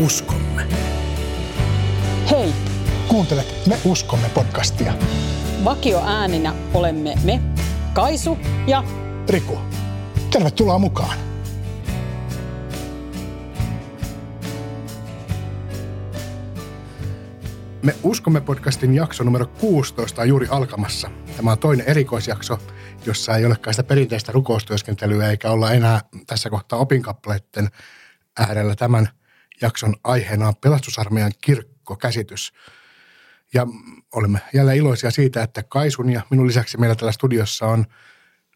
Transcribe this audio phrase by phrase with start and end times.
[0.00, 0.66] uskomme.
[2.30, 2.52] Hei,
[3.08, 4.92] Kuuntelet Me uskomme podcastia.
[5.64, 7.40] vakio ääninä olemme me,
[7.92, 8.84] Kaisu ja
[9.28, 9.58] Riku,
[10.30, 11.18] tervetuloa mukaan.
[17.82, 21.10] Me uskomme podcastin jakso numero 16 on juuri alkamassa.
[21.36, 22.58] Tämä on toinen erikoisjakso,
[23.06, 27.68] jossa ei olekaan sitä perinteistä rukoustyöskentelyä eikä olla enää tässä kohtaa opinkappaleiden
[28.38, 28.74] äärellä.
[28.74, 29.08] Tämän
[29.62, 32.52] jakson aiheena on pelastusarmeijan kirkkokäsitys.
[33.54, 33.66] Ja
[34.14, 37.86] olemme jälleen iloisia siitä, että Kaisun ja minun lisäksi meillä täällä studiossa on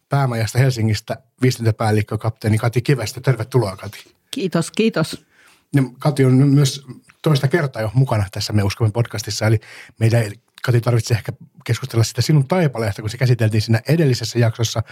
[0.08, 3.20] päämajasta Helsingistä viestintäpäällikkö kapteeni Kati Kivestä.
[3.20, 4.14] Tervetuloa Kati.
[4.30, 5.26] Kiitos, kiitos.
[5.74, 6.86] Ja Kati on myös
[7.22, 9.60] toista kertaa jo mukana tässä Me uskomme podcastissa, eli
[10.00, 10.32] meidän ei
[10.64, 11.32] Kati tarvitse ehkä
[11.64, 14.82] keskustella sitä sinun taipaleesta, kun se käsiteltiin siinä edellisessä jaksossa.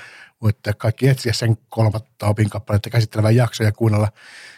[0.42, 4.08] Voitte kaikki etsiä sen kolmatta opinkappaletta käsittelevän jakson ja kuunnella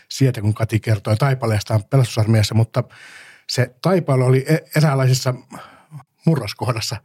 [0.09, 2.85] sieltä, kun Kati kertoi taipaleestaan pelastusarmeijassa, mutta
[3.51, 5.35] se taipale oli e- eräänlaisessa
[6.27, 6.97] murroskohdassa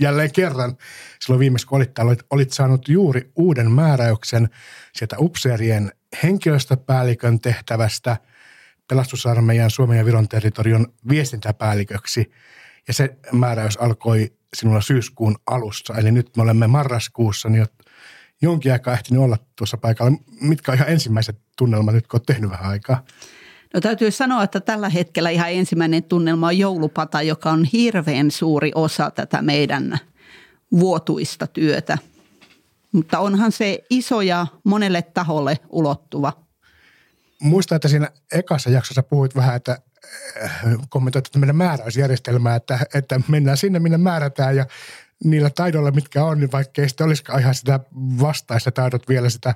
[0.00, 0.76] jälleen kerran.
[1.20, 4.48] Silloin viimeis, kun olit täällä, olit, olit saanut juuri uuden määräyksen
[4.92, 8.16] sieltä upseerien henkilöstöpäällikön tehtävästä
[8.88, 12.32] pelastusarmeijan Suomen ja Viron territorion viestintäpäälliköksi.
[12.88, 15.94] Ja se määräys alkoi sinulla syyskuun alussa.
[15.94, 17.66] Eli nyt me olemme marraskuussa, niin
[18.42, 20.18] jonkin aikaa ehtinyt olla tuossa paikalla.
[20.40, 23.04] Mitkä on ihan ensimmäiset tunnelmat nyt, kun olet tehnyt vähän aikaa?
[23.74, 28.72] No täytyy sanoa, että tällä hetkellä ihan ensimmäinen tunnelma on joulupata, joka on hirveän suuri
[28.74, 29.98] osa tätä meidän
[30.72, 31.98] vuotuista työtä.
[32.92, 36.32] Mutta onhan se iso ja monelle taholle ulottuva.
[37.40, 39.78] Muista, että siinä ekassa jaksossa puhuit vähän, että
[40.44, 44.66] äh, kommentoit että meidän määräysjärjestelmää, että, että mennään sinne, minne määrätään ja
[45.24, 47.80] niillä taidoilla, mitkä on, niin vaikka ei sitten olisikaan ihan sitä
[48.20, 49.54] vastaista taidot vielä sitä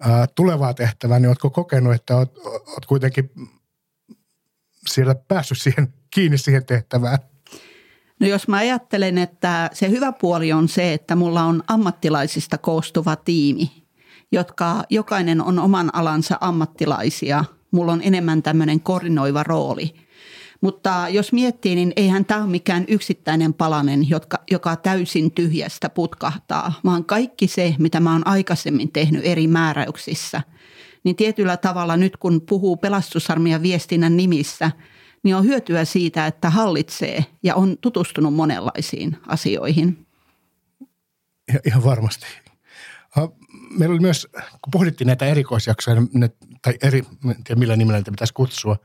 [0.00, 3.30] ää, tulevaa tehtävää, niin oletko kokenut, että olet, olet kuitenkin
[4.86, 7.18] siellä päässyt siihen, kiinni siihen tehtävään?
[8.20, 13.16] No jos mä ajattelen, että se hyvä puoli on se, että mulla on ammattilaisista koostuva
[13.16, 13.84] tiimi,
[14.32, 17.44] jotka jokainen on oman alansa ammattilaisia.
[17.70, 20.07] Mulla on enemmän tämmöinen koordinoiva rooli.
[20.60, 26.72] Mutta jos miettii, niin eihän tämä ole mikään yksittäinen palanen, jotka, joka täysin tyhjästä putkahtaa,
[26.84, 30.42] vaan kaikki se, mitä mä oon aikaisemmin tehnyt eri määräyksissä,
[31.04, 34.70] niin tietyllä tavalla nyt kun puhuu pelastusarmeijan viestinnän nimissä,
[35.22, 40.06] niin on hyötyä siitä, että hallitsee ja on tutustunut monenlaisiin asioihin.
[41.66, 42.26] Ihan, varmasti.
[43.78, 46.02] Meillä oli myös, kun pohdittiin näitä erikoisjaksoja,
[46.62, 46.98] tai eri,
[47.30, 48.76] en tiedä millä nimellä niitä pitäisi kutsua,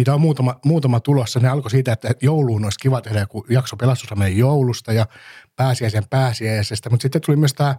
[0.00, 1.40] niitä on muutama, muutama tulossa.
[1.40, 5.06] Ne alkoi siitä, että jouluun olisi kiva tehdä joku jakso pelastusarmeijan joulusta ja
[5.56, 7.74] pääsiäisen pääsiäisestä, mutta sitten tuli myös tämä,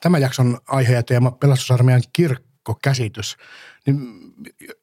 [0.00, 3.36] tämä jakson aihe ja teema pelastusarmeijan kirkkokäsitys.
[3.86, 3.98] Niin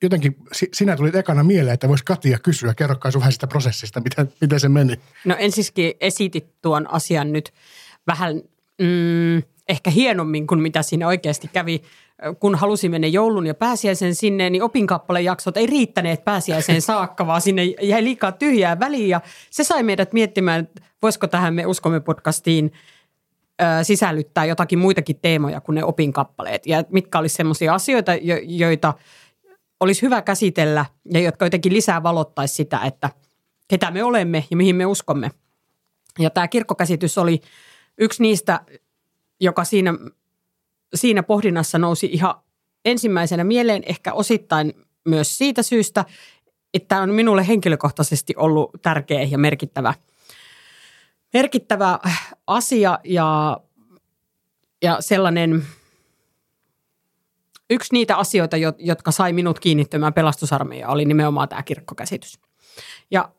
[0.02, 4.34] jotenkin si- sinä tulit ekana mieleen, että voisi Katia kysyä, kerrokaa vähän sitä prosessista, miten,
[4.42, 5.00] miten se meni.
[5.26, 7.54] No ensiskin esitit tuon asian nyt
[8.08, 8.36] vähän
[8.80, 11.82] mm, ehkä hienommin kuin mitä siinä oikeasti kävi.
[12.40, 17.66] Kun halusimme ne joulun ja pääsiäisen sinne, niin opinkappalejaksot ei riittäneet pääsiäiseen saakka, vaan sinne
[17.66, 19.10] jäi liikaa tyhjää väliin.
[19.10, 22.72] Ja se sai meidät miettimään, että voisiko tähän me uskomme podcastiin
[23.84, 26.66] sisällyttää jotakin muitakin teemoja kuin ne opinkappaleet.
[26.66, 28.94] Ja mitkä olisi sellaisia asioita, jo, joita
[29.80, 33.10] olisi hyvä käsitellä ja jotka jotenkin lisää valottaisi sitä, että
[33.68, 35.32] ketä me olemme ja mihin me uskomme.
[36.20, 37.42] Ja tämä kirkkokäsitys oli
[37.98, 38.60] yksi niistä,
[39.40, 39.94] joka siinä,
[40.96, 42.36] siinä pohdinnassa nousi ihan
[42.86, 44.74] ensimmäisenä mieleen, ehkä osittain
[45.06, 46.06] myös siitä syystä,
[46.74, 49.94] että tämä on minulle henkilökohtaisesti ollut tärkeä ja merkittävä,
[51.34, 52.00] merkittävä
[52.48, 53.60] asia ja,
[54.82, 55.66] ja sellainen
[57.70, 62.40] yksi niitä asioita, jo- jotka sai minut kiinnittymään pelastusarmeijaan, oli nimenomaan tämä kirkkokäsitys.
[63.12, 63.30] Ja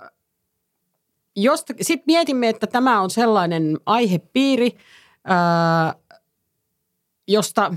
[1.80, 4.76] sitten mietimme, että tämä on sellainen aihepiiri,
[5.28, 5.94] ää,
[7.28, 7.74] josta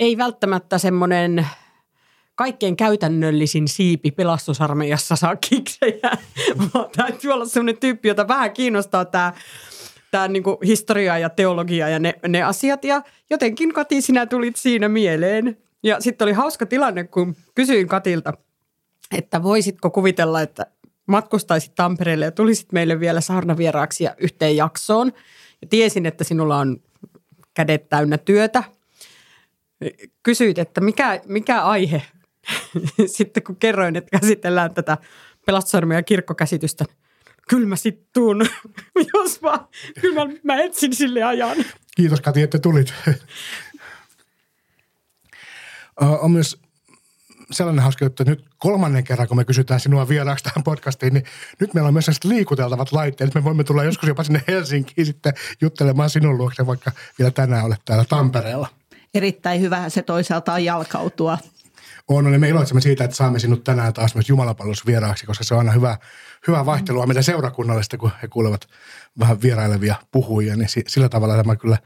[0.00, 1.46] ei välttämättä semmoinen
[2.34, 6.10] kaikkein käytännöllisin siipi pelastusarmeijassa saa kiksejä,
[6.74, 9.32] vaan täytyy olla semmoinen tyyppi, jota vähän kiinnostaa tämä
[10.14, 12.84] tämä niinku historia ja teologia ja ne, ne asiat.
[12.84, 15.58] Ja jotenkin Kati, sinä tulit siinä mieleen.
[15.82, 18.32] Ja sitten oli hauska tilanne, kun kysyin Katilta,
[19.10, 20.66] että voisitko kuvitella, että
[21.06, 25.12] matkustaisit Tampereelle ja tulisit meille vielä saarnavieraaksi ja yhteen jaksoon.
[25.70, 26.82] Tiesin, että sinulla on
[27.54, 28.64] kädet täynnä työtä.
[30.22, 32.02] Kysyit, että mikä, mikä aihe?
[33.06, 34.98] Sitten kun kerroin, että käsitellään tätä
[35.46, 36.84] pelastusarmeijan kirkkokäsitystä,
[37.48, 38.46] kyllä mä sit tuun,
[39.14, 39.68] jos vaan,
[40.00, 41.56] kyllä mä, mä etsin sille ajan.
[41.96, 42.94] Kiitos Kati, että tulit.
[46.20, 46.63] On myös
[47.50, 51.24] sellainen hauska juttu, että nyt kolmannen kerran, kun me kysytään sinua vieraaksi tähän podcastiin, niin
[51.60, 53.34] nyt meillä on myös liikuteltavat laitteet.
[53.34, 57.80] Me voimme tulla joskus jopa sinne Helsinkiin sitten juttelemaan sinun luokse, vaikka vielä tänään olet
[57.84, 58.68] täällä Tampereella.
[59.14, 61.38] Erittäin hyvä se toisaalta on jalkautua.
[62.08, 65.54] On, niin me iloitsemme siitä, että saamme sinut tänään taas myös Jumalapalvelus vieraaksi, koska se
[65.54, 65.98] on aina hyvä,
[66.46, 68.68] hyvä vaihtelua meidän seurakunnallista, kun he kuulevat
[69.18, 71.78] vähän vierailevia puhujia, niin sillä tavalla tämä kyllä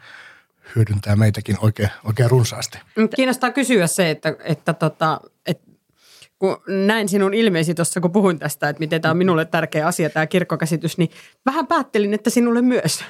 [0.79, 2.79] hyödyntää meitäkin oikein, oikein runsaasti.
[3.17, 5.69] Kiinnostaa kysyä se, että, että, tota, että
[6.39, 10.11] kun näin sinun ilmeesi tuossa, kun puhuin tästä, että miten tämä on minulle tärkeä asia,
[10.11, 11.11] tämä kirkkokäsitys, niin
[11.47, 13.05] vähän päättelin, että sinulle myös.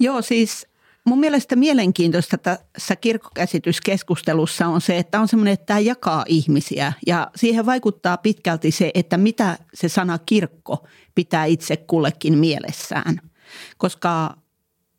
[0.00, 0.66] Joo, siis
[1.04, 7.30] mun mielestä mielenkiintoista tässä kirkkokäsityskeskustelussa on se, että on semmoinen, että tämä jakaa ihmisiä ja
[7.36, 13.20] siihen vaikuttaa pitkälti se, että mitä se sana kirkko pitää itse kullekin mielessään.
[13.78, 14.36] Koska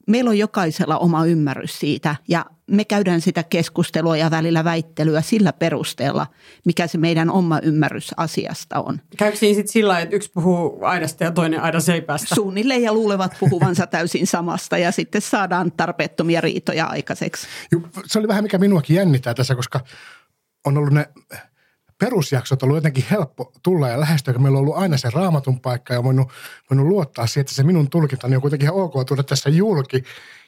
[0.05, 5.53] meillä on jokaisella oma ymmärrys siitä ja me käydään sitä keskustelua ja välillä väittelyä sillä
[5.53, 6.27] perusteella,
[6.65, 9.01] mikä se meidän oma ymmärrys asiasta on.
[9.17, 12.35] Käykö siinä sitten sillä että yksi puhuu aidasta ja toinen aida seipästä?
[12.35, 17.47] Suunnilleen ja luulevat puhuvansa täysin samasta ja sitten saadaan tarpeettomia riitoja aikaiseksi.
[18.05, 19.79] Se oli vähän mikä minuakin jännittää tässä, koska
[20.65, 21.09] on ollut ne
[21.97, 25.93] perusjaksot ollut jotenkin helppo tulla ja lähestyä, kun meillä on ollut aina se raamatun paikka
[25.93, 26.31] ja voinut,
[26.69, 30.03] voinut luottaa siihen, että se minun tulkintani on kuitenkin ihan ok tuoda tässä julki.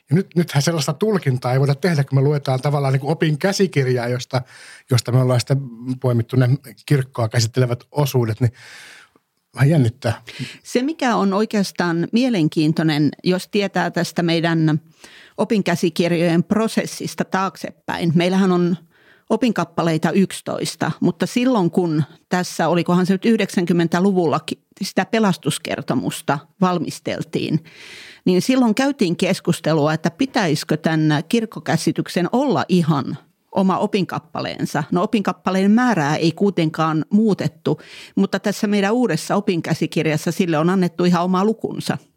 [0.10, 3.38] Ja nyt, nythän sellaista tulkintaa ei voida tehdä, kun me luetaan tavallaan niin kuin opin
[3.38, 4.42] käsikirjaa, josta,
[4.92, 5.58] josta me ollaan sitten
[6.02, 6.50] poimittu ne
[6.86, 8.52] kirkkoa käsittelevät osuudet, niin
[9.56, 10.22] vähän jännittää.
[10.64, 14.82] Se, mikä on oikeastaan mielenkiintoinen, jos tietää tästä meidän
[15.38, 18.12] opinkäsikirjojen prosessista taaksepäin.
[18.16, 18.78] Meillähän on
[19.30, 24.40] opinkappaleita 11, mutta silloin kun tässä, olikohan se nyt 90-luvulla
[24.82, 27.64] sitä pelastuskertomusta valmisteltiin,
[28.26, 33.18] niin silloin käytiin keskustelua, että pitäisikö tämän kirkkokäsityksen olla ihan
[33.52, 34.84] oma opinkappaleensa.
[34.92, 37.82] No opinkappaleen määrää ei kuitenkaan muutettu,
[38.16, 41.98] mutta tässä meidän uudessa opinkäsikirjassa sille on annettu ihan oma lukunsa–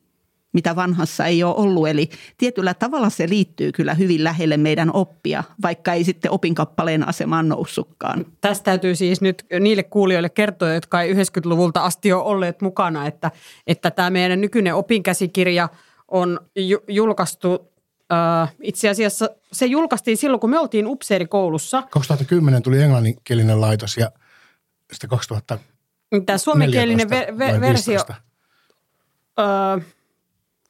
[0.52, 1.88] mitä vanhassa ei ole ollut.
[1.88, 7.48] Eli tietyllä tavalla se liittyy kyllä hyvin lähelle meidän oppia, vaikka ei sitten opinkappaleen asemaan
[7.48, 8.26] noussutkaan.
[8.40, 13.30] Tästä täytyy siis nyt niille kuulijoille kertoa, jotka ei 90-luvulta asti ole olleet mukana, että,
[13.66, 15.68] että tämä meidän nykyinen opinkäsikirja
[16.08, 17.70] on ju- julkaistu
[18.12, 21.82] Uh, itse asiassa se julkaistiin silloin, kun me oltiin upseerikoulussa.
[21.90, 24.10] 2010 tuli englanninkielinen laitos ja
[24.92, 25.58] sitten 2000
[26.26, 28.00] Tämä suomenkielinen ver- ver- versio,
[29.38, 29.82] uh,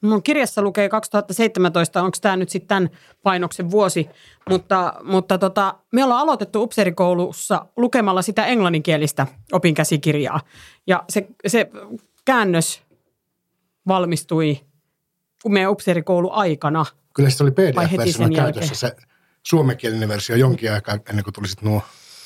[0.01, 2.89] Mun kirjassa lukee 2017, onko tämä nyt sitten tämän
[3.23, 4.09] painoksen vuosi,
[4.49, 10.39] mutta, mutta tota, me ollaan aloitettu upseerikoulussa lukemalla sitä englanninkielistä opinkäsikirjaa.
[10.87, 11.69] Ja se, se
[12.25, 12.81] käännös
[13.87, 14.59] valmistui
[15.49, 16.85] meidän upseerikoulu aikana.
[17.13, 18.95] Kyllä se oli PDF-versiona käytössä se
[19.43, 21.81] suomenkielinen versio jonkin aikaa ennen kuin tuli nuo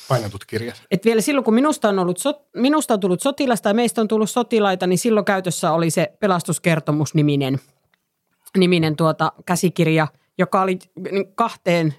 [0.08, 0.82] painatut kirjat.
[0.90, 4.08] Et vielä silloin, kun minusta on, ollut so, minusta on tullut sotilasta ja meistä on
[4.08, 7.58] tullut sotilaita, niin silloin käytössä oli se pelastuskertomus-niminen
[8.58, 10.08] niminen tuota käsikirja,
[10.38, 10.78] joka oli
[11.10, 11.94] niin kahteen,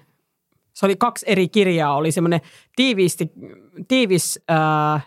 [0.72, 2.40] se oli kaksi eri kirjaa, oli semmoinen
[2.76, 3.30] tiiviisti,
[3.88, 5.00] tiivis ää,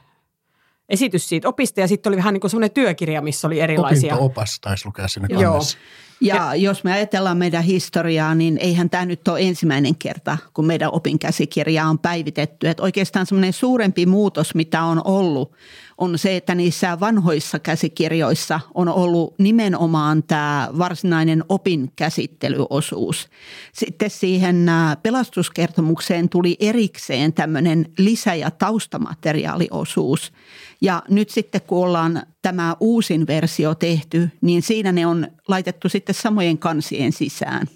[0.90, 4.14] esitys siitä opista ja sitten oli vähän niin kuin semmoinen työkirja, missä oli erilaisia.
[4.14, 5.78] Opinto-opas taisi lukea sinne kannessa.
[5.78, 5.88] Joo.
[6.22, 10.66] Ja, ja jos me ajatellaan meidän historiaa, niin eihän tämä nyt ole ensimmäinen kerta, kun
[10.66, 12.70] meidän opinkäsikirjaa on päivitetty.
[12.70, 15.56] Että oikeastaan semmoinen suurempi muutos, mitä on ollut,
[16.02, 23.30] on se, että niissä vanhoissa käsikirjoissa on ollut nimenomaan tämä varsinainen opinkäsittelyosuus.
[23.74, 24.66] Sitten siihen
[25.04, 30.34] pelastuskertomukseen tuli erikseen tämmöinen lisä- ja taustamateriaaliosuus.
[30.82, 36.16] Ja nyt sitten kun ollaan tämä uusin versio tehty, niin siinä ne on laitettu sitten
[36.16, 37.68] samojen kansien sisään.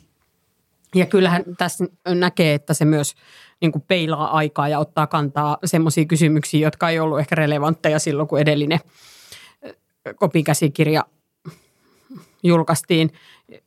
[0.95, 3.15] Ja kyllähän tässä näkee, että se myös
[3.61, 8.27] niin kuin peilaa aikaa ja ottaa kantaa semmoisiin kysymyksiin, jotka ei ollut ehkä relevantteja silloin,
[8.27, 8.79] kun edellinen
[10.15, 11.05] kopikäsikirja
[12.43, 13.13] julkaistiin.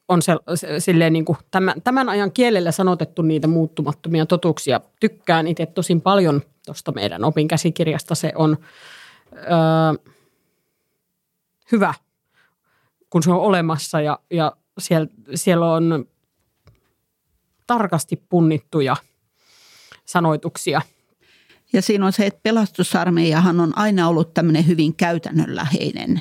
[0.08, 4.80] On se, se, silleen niin kuin tämän, tämän ajan kielellä sanotettu niitä muuttumattomia totuuksia.
[5.00, 8.14] Tykkään itse tosin paljon tuosta meidän opinkäsikirjasta.
[8.14, 8.58] Se on
[9.32, 10.12] öö,
[11.72, 11.94] hyvä,
[13.10, 16.08] kun se on olemassa ja, ja siellä, siellä on
[17.66, 18.96] tarkasti punnittuja
[20.08, 20.82] sanoituksia.
[21.72, 26.20] Ja siinä on se, että pelastusarmeijahan on aina ollut tämmöinen hyvin käytännönläheinen.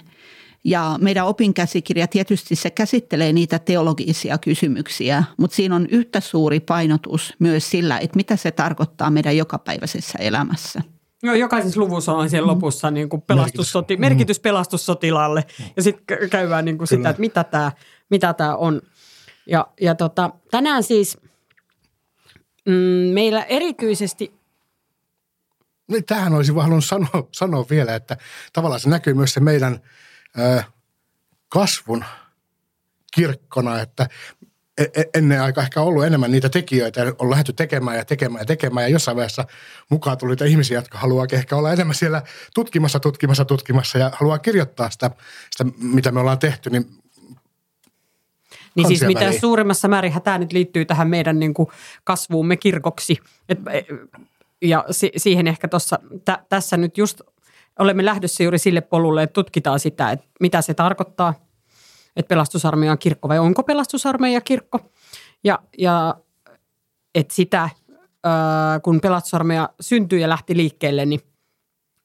[0.63, 7.33] Ja meidän opinkäsikirja tietysti se käsittelee niitä teologisia kysymyksiä, mutta siinä on yhtä suuri painotus
[7.39, 10.81] myös sillä, että mitä se tarkoittaa meidän jokapäiväisessä elämässä.
[11.23, 12.51] No, jokaisessa luvussa on siellä mm.
[12.51, 17.43] lopussa niin kuin pelastussoti, merkitys, merkitys pelastussotilaalle ja sitten käydään niin kuin sitä, että mitä
[17.43, 17.71] tämä
[18.09, 18.81] mitä tää on.
[19.45, 21.17] Ja, ja tota, tänään siis–
[22.67, 22.73] mm,
[23.13, 24.37] meillä erityisesti
[25.87, 28.17] niin tähän olisin vaan halunnut sanoa, sanoa vielä, että
[28.53, 29.81] tavallaan se näkyy myös se meidän
[30.39, 30.63] ö,
[31.49, 32.05] kasvun
[33.13, 34.07] kirkkona, että
[34.77, 38.45] e, e, ennen aika ehkä ollut enemmän niitä tekijöitä, on lähdetty tekemään ja tekemään ja
[38.45, 38.83] tekemään.
[38.85, 39.45] Ja jossain vaiheessa
[39.89, 42.21] mukaan tuli niitä ihmisiä, jotka haluaa ehkä olla enemmän siellä
[42.53, 45.11] tutkimassa, tutkimassa, tutkimassa ja haluaa kirjoittaa sitä,
[45.51, 46.85] sitä mitä me ollaan tehty, niin
[48.77, 49.41] niin siis mitä väliin.
[49.41, 51.69] suurimmassa määrin tämä nyt liittyy tähän meidän niin kuin
[52.03, 53.17] kasvuumme kirkoksi.
[53.49, 53.59] Et,
[54.61, 57.21] ja si, siihen ehkä tossa, tä, tässä nyt just
[57.79, 61.33] olemme lähdössä juuri sille polulle, että tutkitaan sitä, että mitä se tarkoittaa,
[62.15, 64.79] että pelastusarmeija on kirkko vai onko pelastusarmeija kirkko.
[65.43, 66.15] Ja, ja
[67.15, 67.69] että sitä,
[68.83, 71.21] kun pelastusarmeija syntyi ja lähti liikkeelle, niin,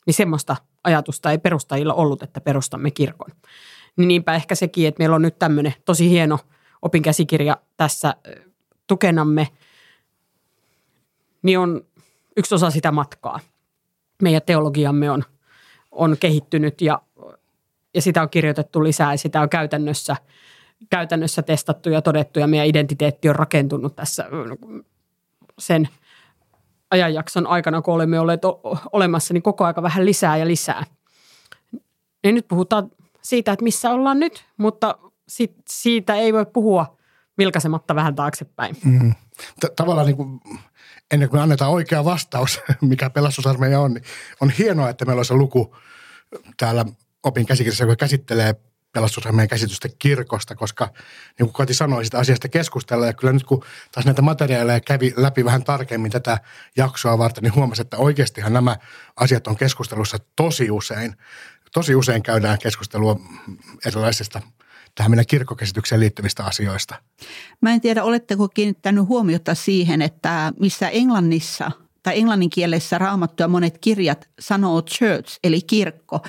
[0.06, 3.30] niin semmoista ajatusta ei perustajilla ollut, että perustamme kirkon.
[3.96, 6.38] Niin niinpä ehkä sekin, että meillä on nyt tämmöinen tosi hieno
[6.82, 8.14] opinkäsikirja tässä
[8.86, 9.48] tukenamme,
[11.42, 11.86] niin on
[12.36, 13.40] yksi osa sitä matkaa.
[14.22, 15.24] Meidän teologiamme on,
[15.90, 17.02] on kehittynyt ja,
[17.94, 20.16] ja sitä on kirjoitettu lisää ja sitä on käytännössä,
[20.90, 24.26] käytännössä testattu ja todettu ja meidän identiteetti on rakentunut tässä
[25.58, 25.88] sen
[26.90, 28.42] ajanjakson aikana, kun olemme olleet
[28.92, 30.84] olemassa, niin koko aika vähän lisää ja lisää.
[32.24, 32.90] Ja nyt puhutaan
[33.22, 34.98] siitä, että missä ollaan nyt, mutta
[35.28, 36.96] sit, siitä ei voi puhua
[37.38, 38.76] vilkaisematta vähän taaksepäin.
[38.84, 39.14] Mm.
[39.76, 40.40] Tavallaan niin kuin,
[41.10, 44.04] ennen kuin me annetaan oikea vastaus, mikä pelastusarmeija on, niin
[44.40, 45.76] on hienoa, että meillä on se luku
[46.56, 46.84] täällä
[47.22, 48.54] opin käsikirjassa, joka käsittelee
[48.92, 50.84] pelastusarmeijan käsitystä kirkosta, koska
[51.38, 53.06] niin kuin Kati sanoi, sitä asiasta keskustella.
[53.06, 56.38] Ja kyllä nyt kun taas näitä materiaaleja kävi läpi vähän tarkemmin tätä
[56.76, 58.76] jaksoa varten, niin huomasi, että oikeastihan nämä
[59.16, 61.16] asiat on keskustelussa tosi usein.
[61.72, 63.20] Tosi usein käydään keskustelua
[63.86, 64.40] erilaisista
[64.94, 66.94] tähän meidän kirkkokäsitykseen liittyvistä asioista.
[67.60, 71.70] Mä en tiedä, oletteko kiinnittänyt huomiota siihen, että missä Englannissa
[72.02, 76.20] tai englanninkielessä raamattuja monet kirjat sanoo church eli kirkko,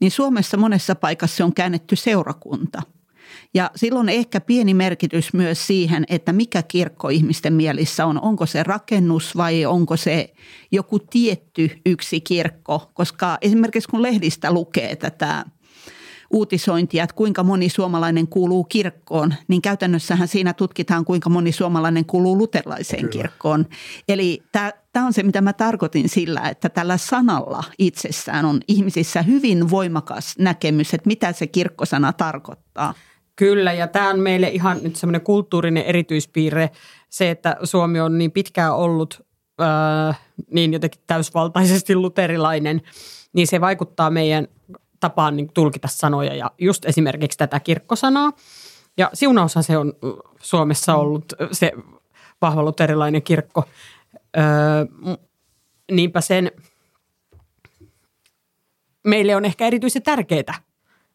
[0.00, 2.82] niin Suomessa monessa paikassa se on käännetty seurakunta.
[3.54, 8.20] Ja silloin ehkä pieni merkitys myös siihen, että mikä kirkko ihmisten mielissä on.
[8.20, 10.34] Onko se rakennus vai onko se
[10.72, 15.44] joku tietty yksi kirkko, koska esimerkiksi kun lehdistä lukee tätä
[16.32, 22.38] uutisointia, että kuinka moni suomalainen kuuluu kirkkoon, niin käytännössähän siinä tutkitaan, kuinka moni suomalainen kuuluu
[22.38, 23.12] luterilaiseen Kyllä.
[23.12, 23.66] kirkkoon.
[24.08, 24.42] Eli
[24.92, 30.34] tämä on se, mitä mä tarkoitin sillä, että tällä sanalla itsessään on ihmisissä hyvin voimakas
[30.38, 32.94] näkemys, että mitä se kirkkosana tarkoittaa.
[33.36, 36.70] Kyllä, ja tämä on meille ihan nyt semmoinen kulttuurinen erityispiirre,
[37.08, 39.26] se, että Suomi on niin pitkään ollut
[39.58, 40.14] ää,
[40.50, 42.82] niin jotenkin täysvaltaisesti luterilainen,
[43.32, 44.48] niin se vaikuttaa meidän
[45.02, 48.32] tapaan niin tulkita sanoja ja just esimerkiksi tätä kirkkosanaa.
[48.96, 49.92] Ja siunaushan se on
[50.40, 51.72] Suomessa ollut se
[52.42, 53.64] vahva luterilainen kirkko.
[54.36, 54.44] Öö,
[55.92, 56.52] niinpä sen
[59.04, 60.54] meille on ehkä erityisen tärkeää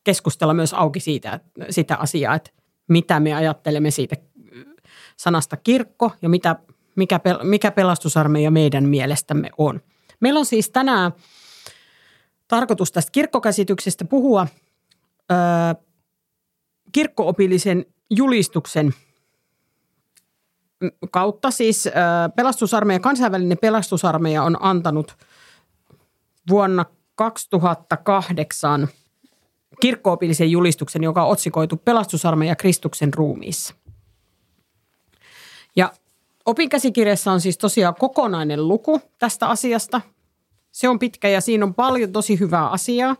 [0.03, 1.39] keskustella myös auki siitä,
[1.69, 2.51] sitä asiaa, että
[2.87, 4.15] mitä me ajattelemme siitä
[5.17, 6.55] sanasta kirkko ja mitä,
[6.95, 9.81] mikä, mikä pelastusarmeija meidän mielestämme on.
[10.19, 11.11] Meillä on siis tänään
[12.47, 14.47] tarkoitus tästä kirkkokäsityksestä puhua
[15.31, 15.35] ö,
[16.91, 18.93] kirkkoopillisen julistuksen
[21.11, 21.51] kautta.
[21.51, 21.91] Siis ö,
[22.35, 25.17] pelastusarmeija, kansainvälinen pelastusarmeija on antanut
[26.49, 26.85] vuonna
[27.15, 28.87] 2008
[29.79, 33.73] kirkkoopillisen julistuksen, joka on otsikoitu Pelastusarmeija Kristuksen ruumiissa.
[35.75, 35.91] Ja
[36.45, 40.01] opinkäsikirjassa on siis tosiaan kokonainen luku tästä asiasta.
[40.77, 43.15] Se on pitkä ja siinä on paljon tosi hyvää asiaa.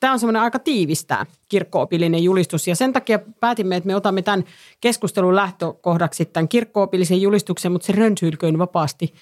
[0.00, 4.44] Tämä on semmoinen aika tiivistää kirkkoopillinen julistus ja sen takia päätimme, että me otamme tämän
[4.80, 9.14] keskustelun lähtökohdaksi tämän kirkkoopillisen julistuksen, mutta se rönsyylköön vapaasti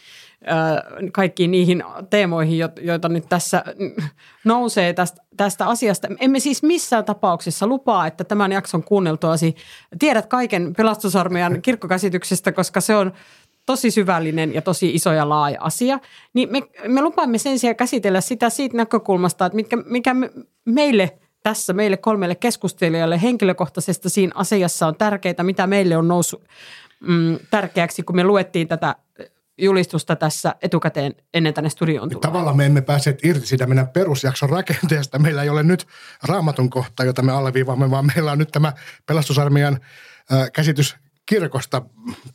[1.12, 3.64] kaikkiin niihin teemoihin, jo- joita nyt tässä
[4.44, 6.08] nousee tästä, tästä asiasta.
[6.20, 9.56] Emme siis missään tapauksessa lupaa, että tämän jakson kuunneltuasi
[9.98, 13.12] tiedät kaiken pelastusarmeijan kirkkokäsityksestä, koska se on
[13.66, 15.98] tosi syvällinen ja tosi iso ja laaja asia,
[16.34, 20.30] niin me, me lupaamme sen sijaan käsitellä sitä siitä näkökulmasta, että mitkä, mikä me,
[20.64, 26.44] meille tässä, meille kolmelle keskustelijalle henkilökohtaisesta siinä asiassa on tärkeää, mitä meille on noussut
[27.00, 28.94] mm, tärkeäksi, kun me luettiin tätä
[29.58, 32.20] julistusta tässä etukäteen ennen tänne studioon tuloa.
[32.20, 35.18] Tavallaan me emme pääse irti siitä meidän perusjakson rakenteesta.
[35.18, 35.86] Meillä ei ole nyt
[36.22, 38.72] raamatun kohta, jota me alleviivaamme, vaan meillä on nyt tämä
[39.06, 39.80] pelastusarmeijan
[40.32, 40.96] äh, käsitys
[41.26, 41.82] kirkosta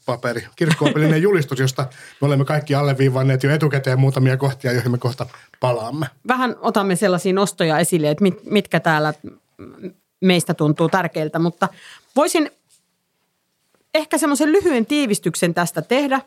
[0.06, 1.88] paperi, kirkkoopillinen julistus, josta
[2.22, 5.26] me olemme kaikki alleviivanneet jo etukäteen muutamia kohtia, joihin me kohta
[5.60, 6.08] palaamme.
[6.28, 9.14] vähän otamme sellaisia nostoja esille, että mit, mitkä täällä
[10.22, 11.70] meistä tuntuu tärkeiltä, mutta
[12.16, 12.52] voisin
[13.94, 16.22] ehkä semmoisen lyhyen tiivistyksen tästä tehdä,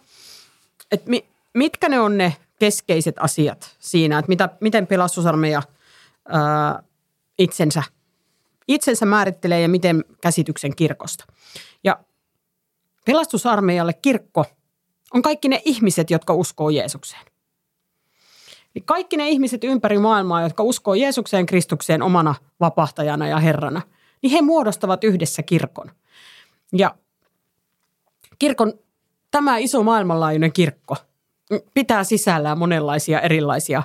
[0.93, 5.63] että mi, mitkä ne on ne keskeiset asiat siinä, että mitä, miten pelastusarmeija
[6.29, 6.83] ää,
[7.39, 7.83] itsensä,
[8.69, 11.25] itsensä määrittelee ja miten käsityksen kirkosta.
[11.85, 11.99] Ja
[13.05, 14.45] pelastusarmeijalle kirkko
[15.15, 17.23] on kaikki ne ihmiset, jotka uskoo Jeesukseen.
[18.75, 23.83] Eli kaikki ne ihmiset ympäri maailmaa, jotka uskoo Jeesukseen Kristukseen omana vapahtajana ja Herrana,
[24.23, 25.91] niin he muodostavat yhdessä kirkon.
[26.73, 26.95] Ja
[28.39, 28.73] kirkon,
[29.31, 30.97] tämä iso maailmanlaajuinen kirkko
[31.75, 33.83] pitää sisällään monenlaisia erilaisia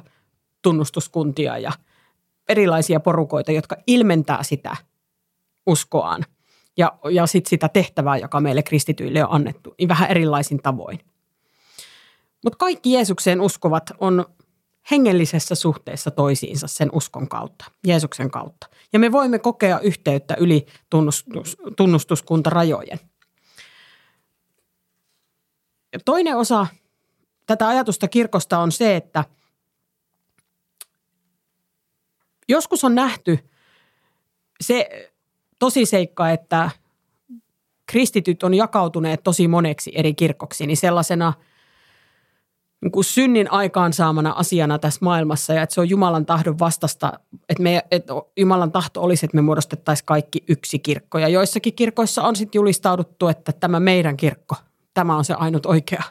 [0.62, 1.72] tunnustuskuntia ja
[2.50, 4.78] erilaisia porukoita, jotka ilmentää sitä
[5.66, 6.26] uskoaan
[6.80, 11.00] ja, ja sit sitä tehtävää, joka meille kristityille on annettu, niin vähän erilaisin tavoin.
[12.44, 14.26] Mutta kaikki Jeesukseen uskovat on
[14.92, 18.68] hengellisessä suhteessa toisiinsa sen uskon kautta, Jeesuksen kautta.
[18.94, 23.00] Ja me voimme kokea yhteyttä yli tunnustus, tunnustuskuntarajojen.
[25.94, 26.68] Ja toinen osa
[27.46, 29.26] tätä ajatusta kirkosta on se, että
[32.50, 33.50] joskus on nähty
[34.62, 35.09] se
[35.60, 36.70] tosiseikka, että
[37.86, 41.34] kristityt on jakautuneet tosi moneksi eri kirkoksi, niin sellaisena–
[42.82, 47.64] niin kuin synnin aikaansaamana asiana tässä maailmassa ja että se on Jumalan tahdon vastasta, että,
[47.64, 51.20] me, että Jumalan tahto olisi, että me muodostettaisiin kaikki yksi kirkko.
[51.20, 54.56] Ja joissakin kirkoissa on sitten julistauduttu, että tämä meidän kirkko,
[54.94, 56.04] tämä on se ainut oikea.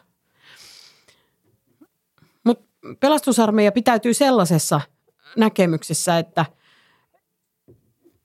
[2.45, 2.65] Mutta
[3.01, 4.81] pelastusarmeija pitäytyy sellaisessa
[5.37, 6.47] näkemyksessä, että,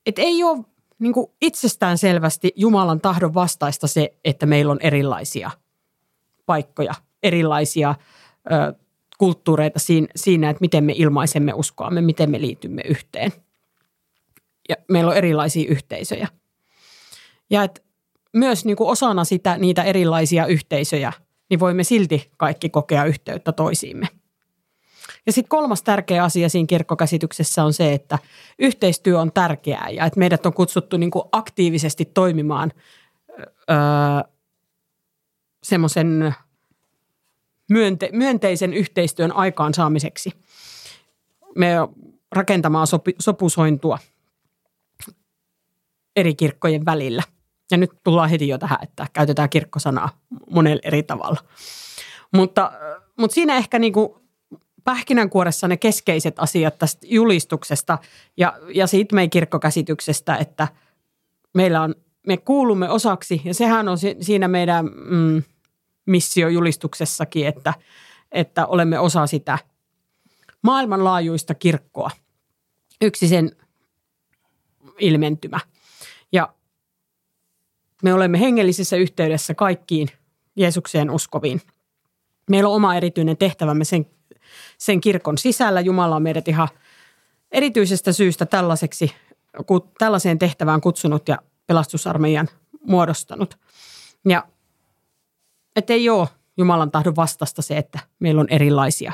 [0.06, 0.64] että ei ole
[1.04, 5.50] niin kuin itsestään selvästi Jumalan tahdon vastaista se, että meillä on erilaisia
[6.46, 7.94] paikkoja, erilaisia–
[9.18, 9.78] kulttuureita
[10.16, 13.32] siinä, että miten me ilmaisemme uskoamme, miten me liitymme yhteen.
[14.68, 16.28] Ja meillä on erilaisia yhteisöjä.
[17.50, 17.80] Ja että
[18.32, 21.12] myös niin kuin osana sitä, niitä erilaisia yhteisöjä,
[21.50, 24.08] niin voimme silti kaikki kokea yhteyttä toisiimme.
[25.26, 28.18] Ja sitten kolmas tärkeä asia siinä kirkkokäsityksessä on se, että
[28.58, 32.72] yhteistyö on tärkeää ja että meidät on kutsuttu niin kuin aktiivisesti toimimaan
[33.70, 33.76] öö,
[35.62, 36.34] semmoisen
[37.70, 40.30] myönte, myönteisen yhteistyön aikaansaamiseksi.
[41.56, 41.74] Me
[42.32, 43.98] rakentamaan sopi, sopusointua
[46.16, 47.22] eri kirkkojen välillä.
[47.70, 50.10] Ja nyt tullaan heti jo tähän, että käytetään kirkkosanaa
[50.50, 51.40] monella eri tavalla.
[52.32, 52.72] Mutta,
[53.18, 54.23] mutta siinä ehkä niin kuin
[54.84, 57.98] pähkinänkuoressa ne keskeiset asiat tästä julistuksesta
[58.36, 60.68] ja, ja siitä meidän kirkkokäsityksestä, että
[61.54, 61.94] meillä on,
[62.26, 65.42] me kuulumme osaksi ja sehän on siinä meidän mm,
[66.06, 67.74] missiojulistuksessakin, että,
[68.32, 69.58] että olemme osa sitä
[70.62, 72.10] maailmanlaajuista kirkkoa.
[73.00, 73.56] Yksi sen
[74.98, 75.60] ilmentymä.
[76.32, 76.54] Ja
[78.02, 80.08] me olemme hengellisessä yhteydessä kaikkiin
[80.56, 81.60] Jeesukseen uskoviin.
[82.50, 84.06] Meillä on oma erityinen tehtävämme sen,
[84.78, 85.80] sen kirkon sisällä.
[85.80, 86.68] Jumala on meidät ihan
[87.52, 89.12] erityisestä syystä tällaiseksi,
[89.98, 92.48] tällaiseen tehtävään kutsunut ja pelastusarmeijan
[92.86, 93.58] muodostanut.
[94.28, 94.48] Ja
[95.76, 99.12] että ei ole Jumalan tahdon vastasta se, että meillä on erilaisia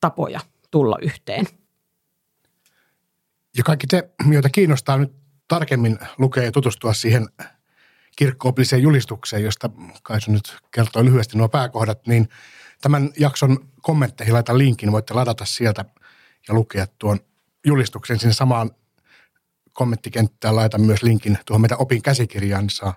[0.00, 1.46] tapoja tulla yhteen.
[3.56, 5.12] Ja kaikki te, joita kiinnostaa nyt
[5.48, 7.28] tarkemmin lukea ja tutustua siihen
[8.16, 9.70] kirkkoopilliseen julistukseen, josta
[10.02, 12.28] Kaisu nyt kertoo lyhyesti nuo pääkohdat, niin
[12.80, 15.84] tämän jakson kommentteihin laitan linkin, voitte ladata sieltä
[16.48, 17.20] ja lukea tuon
[17.66, 18.70] julistuksen sinne samaan
[19.72, 20.56] kommenttikenttään.
[20.56, 22.94] Laitan myös linkin tuohon meidän opin käsikirjaan, niin saa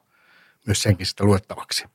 [0.65, 1.85] myös senkin sitä luettavaksi.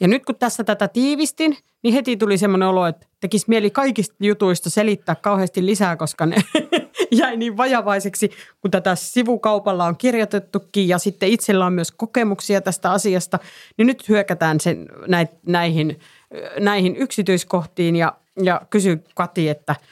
[0.00, 4.14] Ja nyt kun tässä tätä tiivistin, niin heti tuli semmoinen olo, että tekisi mieli kaikista
[4.20, 6.36] jutuista selittää kauheasti lisää, koska ne
[7.10, 12.90] jäi niin vajavaiseksi, kun tätä sivukaupalla on kirjoitettukin ja sitten itsellä on myös kokemuksia tästä
[12.90, 13.38] asiasta,
[13.76, 14.88] niin nyt hyökätään sen
[15.46, 15.98] näihin,
[16.60, 18.12] näihin yksityiskohtiin ja,
[18.42, 19.76] ja kysy Kati, että–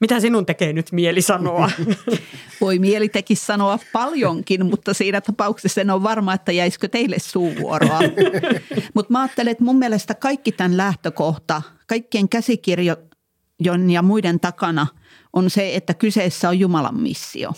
[0.00, 1.70] mitä sinun tekee nyt mieli sanoa?
[2.60, 8.00] Voi mieli teki sanoa paljonkin, mutta siinä tapauksessa en ole varma, että jäisikö teille suuvuoroa.
[8.94, 14.86] mutta mä ajattelen, että mun mielestä kaikki tämän lähtökohta, kaikkien käsikirjojen ja muiden takana
[15.32, 17.52] on se, että kyseessä on Jumalan missio.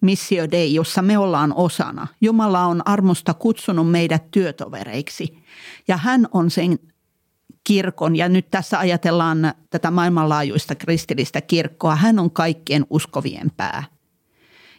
[0.00, 2.06] Missio Dei, jossa me ollaan osana.
[2.20, 5.38] Jumala on armosta kutsunut meidät työtovereiksi
[5.88, 6.78] ja hän on sen
[7.68, 13.84] kirkon, ja nyt tässä ajatellaan tätä maailmanlaajuista kristillistä kirkkoa, hän on kaikkien uskovien pää.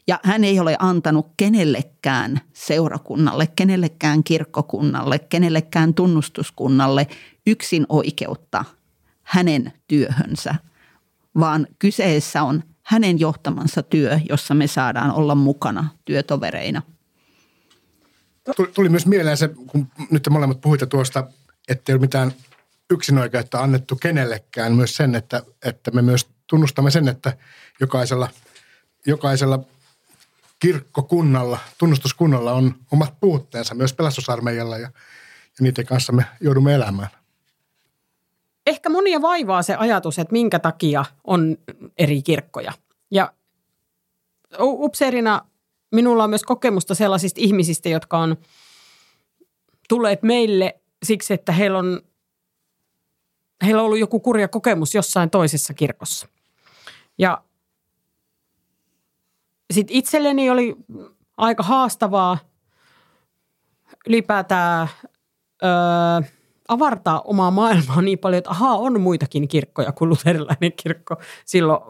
[0.07, 7.07] Ja hän ei ole antanut kenellekään seurakunnalle, kenellekään kirkkokunnalle, kenellekään tunnustuskunnalle
[7.47, 8.65] yksin oikeutta
[9.23, 10.55] hänen työhönsä,
[11.39, 16.81] vaan kyseessä on hänen johtamansa työ, jossa me saadaan olla mukana työtovereina.
[18.73, 21.27] Tuli myös mieleen se, kun nyt te molemmat puhuitte tuosta,
[21.67, 22.31] ettei ole mitään
[22.89, 24.75] yksinoikeutta annettu kenellekään.
[24.75, 27.37] Myös sen, että, että me myös tunnustamme sen, että
[27.79, 28.29] jokaisella,
[29.07, 29.59] jokaisella
[30.59, 34.91] kirkkokunnalla, tunnustuskunnalla on omat puutteensa myös pelastusarmeijalla ja,
[35.43, 37.09] ja niiden kanssa me joudumme elämään.
[38.67, 41.57] Ehkä monia vaivaa se ajatus, että minkä takia on
[41.97, 42.73] eri kirkkoja.
[43.11, 43.33] Ja
[44.59, 45.45] upseerina
[45.91, 48.37] minulla on myös kokemusta sellaisista ihmisistä, jotka on
[49.89, 52.01] tulleet meille siksi, että heillä on,
[53.65, 56.27] heillä on ollut joku kurja kokemus jossain toisessa kirkossa.
[57.17, 57.43] Ja
[59.73, 60.75] sitten itselleni oli
[61.37, 62.37] aika haastavaa
[64.07, 64.87] ylipäätään
[65.63, 66.29] öö,
[66.67, 71.81] avartaa omaa maailmaa niin paljon, että ahaa, on muitakin kirkkoja kuin luterilainen kirkko silloin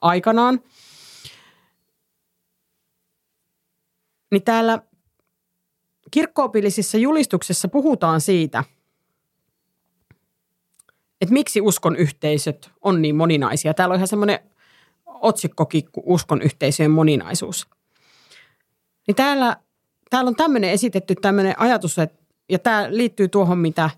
[0.00, 0.60] aikanaan.
[4.30, 4.82] Niin täällä
[6.10, 8.64] kirkkoopillisissa julistuksessa puhutaan siitä,
[11.20, 13.74] että miksi uskon yhteisöt on niin moninaisia.
[13.74, 14.38] Täällä on ihan semmoinen
[15.06, 17.66] otsikkokin uskon yhteisöjen moninaisuus.
[19.06, 19.56] Niin täällä,
[20.10, 23.90] täällä on tämmöinen esitetty tämmöinen ajatus, että, ja tämä liittyy tuohon, mitä,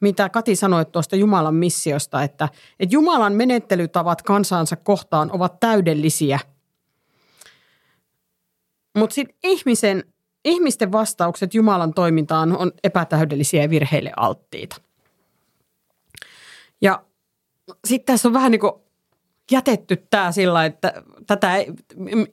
[0.00, 2.48] mitä Kati sanoi tuosta Jumalan missiosta, että,
[2.80, 6.38] että Jumalan menettelytavat kansansa kohtaan ovat täydellisiä.
[8.98, 10.04] Mutta sitten ihmisen,
[10.44, 14.76] ihmisten vastaukset Jumalan toimintaan on epätäydellisiä ja virheille alttiita.
[16.82, 17.04] Ja
[17.84, 18.72] sitten tässä on vähän niin kuin
[19.50, 21.72] jätetty tämä sillä, että tätä ei,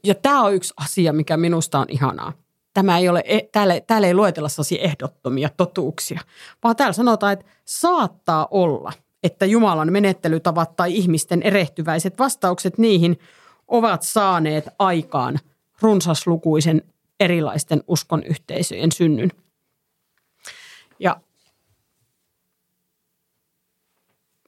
[0.03, 2.33] ja tämä on yksi asia, mikä minusta on ihanaa.
[2.73, 6.21] Tämä ei ole, e, täällä, täällä ei luetella sellaisia ehdottomia totuuksia,
[6.63, 13.19] vaan täällä sanotaan, että saattaa olla, että Jumalan menettelytavat tai ihmisten erehtyväiset vastaukset niihin
[13.67, 15.39] ovat saaneet aikaan
[15.81, 16.81] runsaslukuisen
[17.19, 19.31] erilaisten uskon yhteisöjen synnyn.
[20.99, 21.19] Ja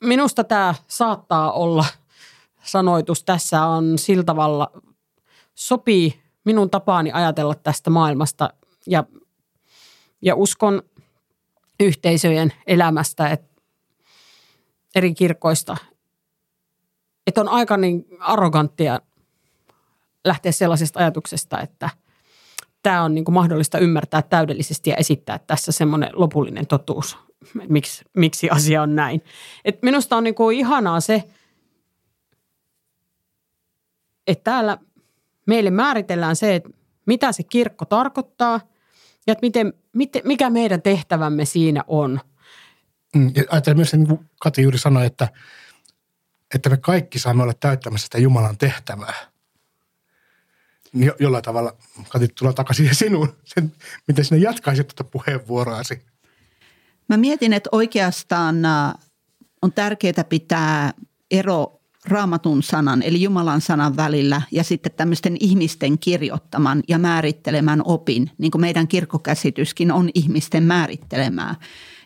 [0.04, 1.86] minusta tämä saattaa olla–
[2.64, 4.72] sanoitus tässä on sillä tavalla,
[5.56, 8.54] sopii minun tapaani ajatella tästä maailmasta
[8.88, 9.04] ja,
[10.22, 10.84] ja uskon
[11.80, 13.62] yhteisöjen elämästä, että
[14.96, 15.78] eri kirkoista,
[17.28, 19.00] että on aika niin arroganttia
[20.26, 21.90] lähteä sellaisesta ajatuksesta, että
[22.84, 27.18] tämä on niin kuin mahdollista ymmärtää täydellisesti ja esittää tässä semmoinen lopullinen totuus,
[27.70, 29.22] miksi, miksi asia on näin.
[29.66, 31.24] Et minusta on niin kuin ihanaa se,
[34.28, 34.78] että täällä
[35.46, 36.70] meille määritellään se, että
[37.06, 38.60] mitä se kirkko tarkoittaa
[39.28, 42.20] ja että miten, miten, mikä meidän tehtävämme siinä on.
[43.16, 45.28] Mm, ja ajattelen myös, niin kuin Kati juuri sanoi, että,
[46.56, 49.14] että me kaikki saamme olla täyttämässä sitä Jumalan tehtävää.
[50.94, 51.78] Niin jo, jollain tavalla,
[52.10, 53.74] Kati, tulee takaisin sinuun, sen,
[54.08, 56.06] miten sinä jatkaisit tuota puheenvuoroasi.
[57.10, 58.94] Mä mietin, että oikeastaan äh,
[59.62, 60.94] on tärkeää pitää
[61.32, 68.32] ero raamatun sanan, eli Jumalan sanan välillä ja sitten tämmöisten ihmisten kirjoittaman ja määrittelemän opin,
[68.38, 71.56] niin kuin meidän kirkkokäsityskin on ihmisten määrittelemää.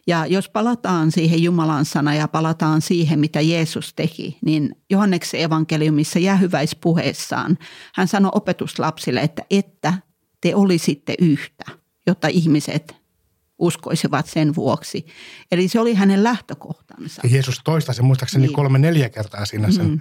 [0.07, 6.19] Ja jos palataan siihen Jumalan sana ja palataan siihen, mitä Jeesus teki, niin Johanneksen evankeliumissa
[6.19, 7.57] jäähyväispuheessaan
[7.95, 9.93] hän sanoi opetuslapsille, että että
[10.41, 11.65] te olisitte yhtä,
[12.07, 12.95] jotta ihmiset
[13.59, 15.05] uskoisivat sen vuoksi.
[15.51, 17.21] Eli se oli hänen lähtökohtansa.
[17.23, 18.55] Ja Jeesus toistaa sen muistaakseni niin.
[18.55, 19.87] kolme neljä kertaa siinä sen.
[19.87, 19.99] Mm.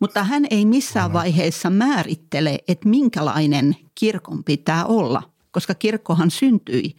[0.00, 6.96] Mutta hän ei missään vaiheessa määrittele, että minkälainen kirkon pitää olla, koska kirkkohan syntyi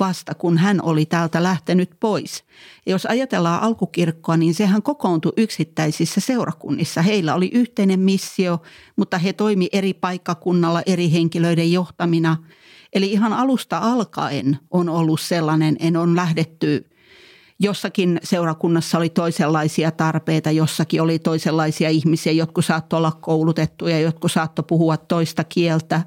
[0.00, 2.44] vasta kun hän oli täältä lähtenyt pois.
[2.86, 7.02] Jos ajatellaan alkukirkkoa, niin sehän kokoontui yksittäisissä seurakunnissa.
[7.02, 8.62] Heillä oli yhteinen missio,
[8.96, 12.36] mutta he toimi eri paikkakunnalla eri henkilöiden johtamina–
[12.92, 16.90] Eli ihan alusta alkaen on ollut sellainen, en on lähdetty
[17.60, 24.64] jossakin seurakunnassa oli toisenlaisia tarpeita, jossakin oli toisenlaisia ihmisiä, jotkut saattoi olla koulutettuja, jotkut saattoi
[24.68, 26.02] puhua toista kieltä.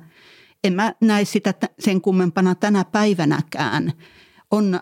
[0.64, 3.94] En mä näe sitä sen kummempana tänä päivänäkään.
[4.52, 4.80] On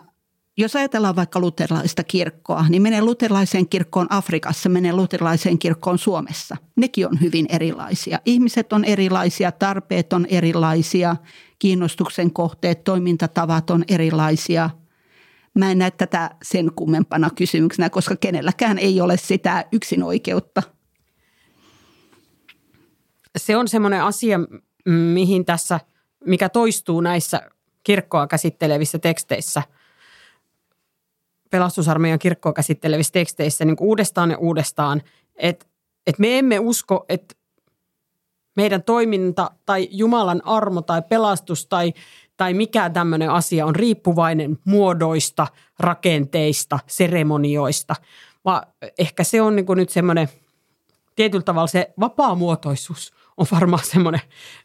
[0.56, 6.56] jos ajatellaan vaikka luterilaista kirkkoa, niin menee luterilaiseen kirkkoon Afrikassa, menee luterilaiseen kirkkoon Suomessa.
[6.76, 8.18] Nekin on hyvin erilaisia.
[8.24, 11.16] Ihmiset on erilaisia, tarpeet on erilaisia,
[11.58, 14.70] kiinnostuksen kohteet, toimintatavat on erilaisia.
[15.54, 20.62] Mä en näe tätä sen kummempana kysymyksenä, koska kenelläkään ei ole sitä yksin oikeutta.
[23.38, 24.40] Se on semmoinen asia,
[24.88, 25.80] mihin tässä,
[26.24, 27.40] mikä toistuu näissä
[27.82, 29.62] kirkkoa käsittelevissä teksteissä–
[31.52, 35.02] pelastusarmeijan kirkkoa käsittelevissä teksteissä niin uudestaan ja uudestaan,
[35.36, 35.66] että,
[36.06, 37.34] että me emme usko, että
[38.56, 41.92] meidän toiminta tai Jumalan armo tai pelastus tai,
[42.36, 45.46] tai mikä tämmöinen asia on riippuvainen muodoista,
[45.78, 47.96] rakenteista, seremonioista,
[48.44, 48.62] vaan
[48.98, 50.28] ehkä se on niin nyt semmoinen,
[51.16, 54.20] tietyllä tavalla se vapaamuotoisuus on varmaan semmoinen,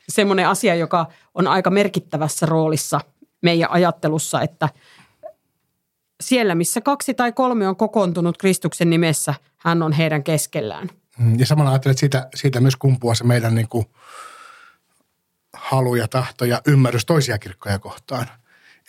[0.10, 3.01] semmoinen asia, joka on aika merkittävässä roolissa
[3.41, 4.69] meidän ajattelussa, että
[6.21, 10.89] siellä, missä kaksi tai kolme on kokoontunut Kristuksen nimessä, hän on heidän keskellään.
[11.17, 13.86] Mm, ja samalla ajattelen, että siitä, siitä myös kumpuaa se meidän niin kuin
[15.53, 18.27] halu ja tahto ja ymmärrys toisia kirkkoja kohtaan.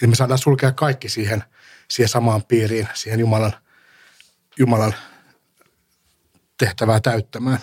[0.02, 1.44] Eli me saadaan sulkea kaikki siihen,
[1.90, 3.52] siihen samaan piiriin, siihen Jumalan,
[4.58, 4.94] Jumalan
[6.58, 7.58] tehtävää täyttämään.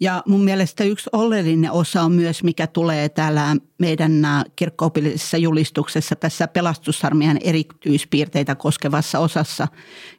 [0.00, 4.12] Ja mun mielestä yksi oleellinen osa on myös, mikä tulee täällä meidän
[4.56, 9.68] kirkkoopillisessa julistuksessa tässä pelastussarmian erityispiirteitä koskevassa osassa,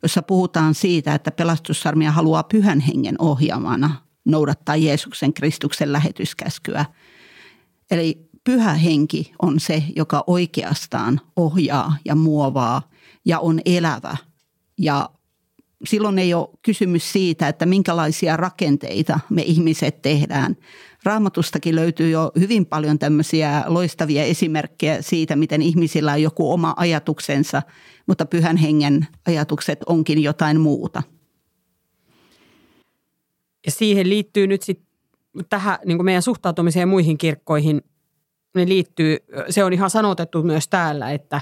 [0.03, 6.85] jossa puhutaan siitä, että pelastussarmia haluaa pyhän hengen ohjaamana noudattaa Jeesuksen Kristuksen lähetyskäskyä.
[7.91, 12.89] Eli pyhä henki on se, joka oikeastaan ohjaa ja muovaa
[13.25, 14.17] ja on elävä
[14.79, 15.09] ja
[15.85, 20.57] silloin ei ole kysymys siitä, että minkälaisia rakenteita me ihmiset tehdään.
[21.03, 27.61] Raamatustakin löytyy jo hyvin paljon tämmöisiä loistavia esimerkkejä siitä, miten ihmisillä on joku oma ajatuksensa,
[28.07, 31.03] mutta pyhän hengen ajatukset onkin jotain muuta.
[33.65, 34.89] Ja siihen liittyy nyt sitten
[35.49, 37.81] tähän niin meidän suhtautumiseen muihin kirkkoihin,
[38.55, 39.17] ne liittyy,
[39.49, 41.41] se on ihan sanotettu myös täällä, että,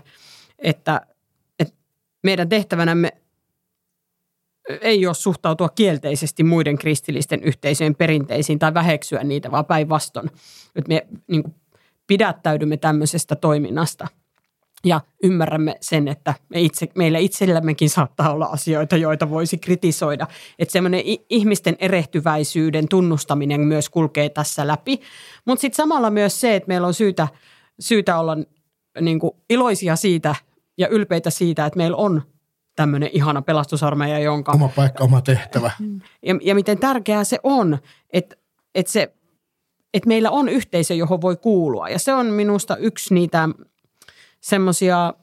[0.59, 1.01] että,
[1.59, 1.75] että
[2.23, 3.11] meidän tehtävänämme–
[4.81, 10.31] ei ole suhtautua kielteisesti muiden kristillisten yhteisöjen perinteisiin tai väheksyä niitä, vaan päinvastoin.
[10.87, 11.55] Me niin kuin,
[12.07, 14.07] pidättäydymme tämmöisestä toiminnasta
[14.85, 20.27] ja ymmärrämme sen, että me itse, meillä itsellämmekin saattaa olla asioita, joita voisi kritisoida.
[20.59, 25.01] Että semmoinen ihmisten erehtyväisyyden tunnustaminen myös kulkee tässä läpi.
[25.45, 27.27] Mutta sitten samalla myös se, että meillä on syytä,
[27.79, 28.37] syytä olla
[29.01, 30.35] niin kuin iloisia siitä
[30.77, 32.21] ja ylpeitä siitä, että meillä on
[32.77, 34.51] tämmöinen ihana pelastusarmeija, jonka...
[34.51, 35.71] Oma paikka, oma tehtävä.
[36.23, 37.77] Ja, ja miten tärkeää se on,
[38.09, 38.35] että,
[38.75, 39.13] että, se,
[39.93, 41.89] että meillä on yhteisö, johon voi kuulua.
[41.89, 43.49] Ja se on minusta yksi niitä
[44.41, 45.13] semmoisia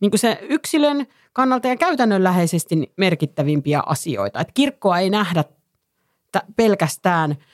[0.00, 4.40] niin kuin se yksilön kannalta ja käytännönläheisesti merkittävimpiä asioita.
[4.40, 5.44] Että kirkkoa ei nähdä
[6.56, 7.36] pelkästään–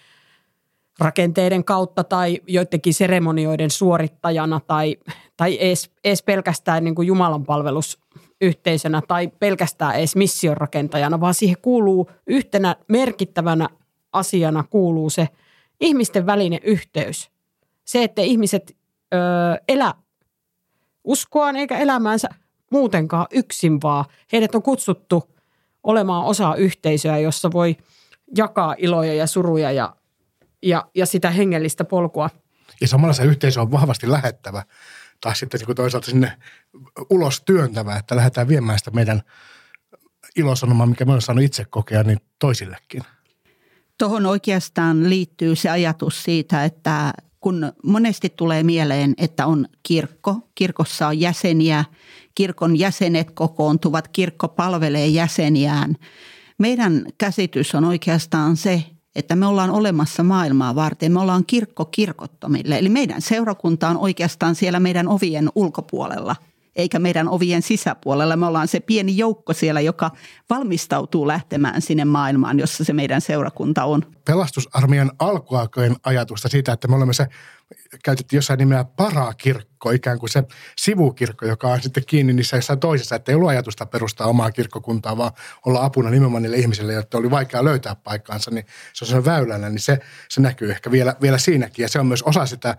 [0.98, 4.96] rakenteiden kautta tai joidenkin seremonioiden suorittajana tai,
[5.37, 11.57] tai edes, edes pelkästään niin kuin Jumalan palvelusyhteisönä tai pelkästään edes mission rakentajana, vaan siihen
[11.62, 13.68] kuuluu yhtenä merkittävänä
[14.12, 15.28] asiana kuuluu se
[15.80, 17.30] ihmisten välinen yhteys.
[17.85, 18.76] Se, että ihmiset
[19.14, 19.16] ö,
[19.68, 19.94] elä
[21.04, 22.28] uskoaan eikä elämäänsä
[22.70, 25.35] muutenkaan yksin, vaan heidät on kutsuttu
[25.83, 27.76] olemaan osa yhteisöä, jossa voi
[28.37, 29.96] jakaa iloja ja suruja ja
[30.64, 32.31] ja, ja sitä hengellistä polkua.
[32.81, 34.62] Ja samalla se yhteisö on vahvasti lähettävä
[35.20, 36.33] tai sitten niin kuin toisaalta sinne
[37.11, 39.22] ulos työntävä, että lähdetään viemään sitä meidän
[40.37, 43.03] ilosanomaa, mikä me olemme saanut itse kokea, niin toisillekin.
[43.98, 51.07] Tuohon oikeastaan liittyy se ajatus siitä, että kun monesti tulee mieleen, että on kirkko, kirkossa
[51.07, 51.85] on jäseniä,
[52.35, 55.94] kirkon jäsenet kokoontuvat, kirkko palvelee jäseniään.
[56.59, 58.85] Meidän käsitys on oikeastaan se,
[59.16, 61.12] että me ollaan olemassa maailmaa varten.
[61.12, 62.79] Me ollaan kirkko kirkottomille.
[62.79, 66.37] Eli meidän seurakunta on oikeastaan siellä meidän ovien ulkopuolella,
[66.77, 68.37] eikä meidän ovien sisäpuolella.
[68.37, 70.11] Me ollaan se pieni joukko siellä, joka
[70.51, 74.03] valmistautuu lähtemään sinne maailmaan, jossa se meidän seurakunta on.
[74.25, 77.27] Pelastusarmian alkuaikojen ajatusta siitä, että me olemme se
[78.05, 80.43] käytettiin jossain nimeä parakirkko, ikään kuin se
[80.77, 85.17] sivukirkko, joka on sitten kiinni niissä jossain toisessa, että ei ollut ajatusta perustaa omaa kirkkokuntaa,
[85.17, 85.33] vaan
[85.67, 89.69] olla apuna nimenomaan niille ihmisille, jotka oli vaikea löytää paikkaansa, niin se on sen väylänä,
[89.69, 91.83] niin se, se näkyy ehkä vielä, vielä siinäkin.
[91.83, 92.77] Ja se on myös osa sitä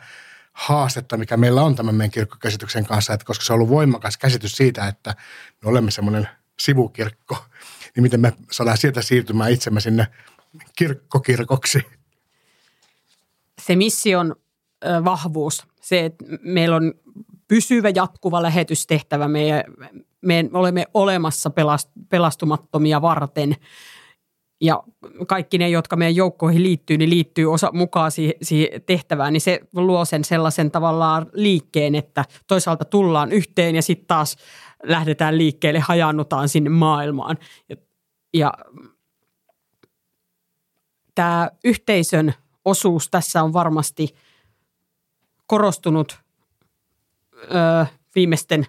[0.56, 4.58] haastetta, mikä meillä on tämän meidän kirkkokäsityksen kanssa, että koska se on ollut voimakas käsitys
[4.58, 5.15] siitä, että
[5.63, 7.38] me olemme semmoinen sivukirkko,
[7.96, 10.08] niin miten me saadaan sieltä siirtymään itsemme sinne
[10.76, 11.82] kirkkokirkoksi.
[13.62, 14.36] Se mission
[15.06, 15.68] vahvuus.
[15.82, 16.94] Se, että meillä on
[17.48, 19.28] pysyvä jatkuva lähetystehtävä.
[19.28, 19.65] Me,
[20.22, 23.56] me olemme olemassa pelast, pelastumattomia varten.
[24.62, 24.84] Ja
[25.28, 29.60] kaikki ne, jotka meidän joukkoihin liittyy, niin liittyy osa mukaan siihen, siihen tehtävään, niin se
[29.76, 34.38] luo sen sellaisen tavallaan liikkeen, että toisaalta tullaan yhteen ja sitten taas
[34.84, 37.38] lähdetään liikkeelle, hajannutaan sinne maailmaan.
[37.70, 37.76] Ja,
[38.34, 38.54] ja
[41.15, 42.34] tämä yhteisön
[42.65, 44.08] osuus tässä on varmasti–
[45.48, 46.20] korostunut
[47.34, 48.68] ö, viimeisten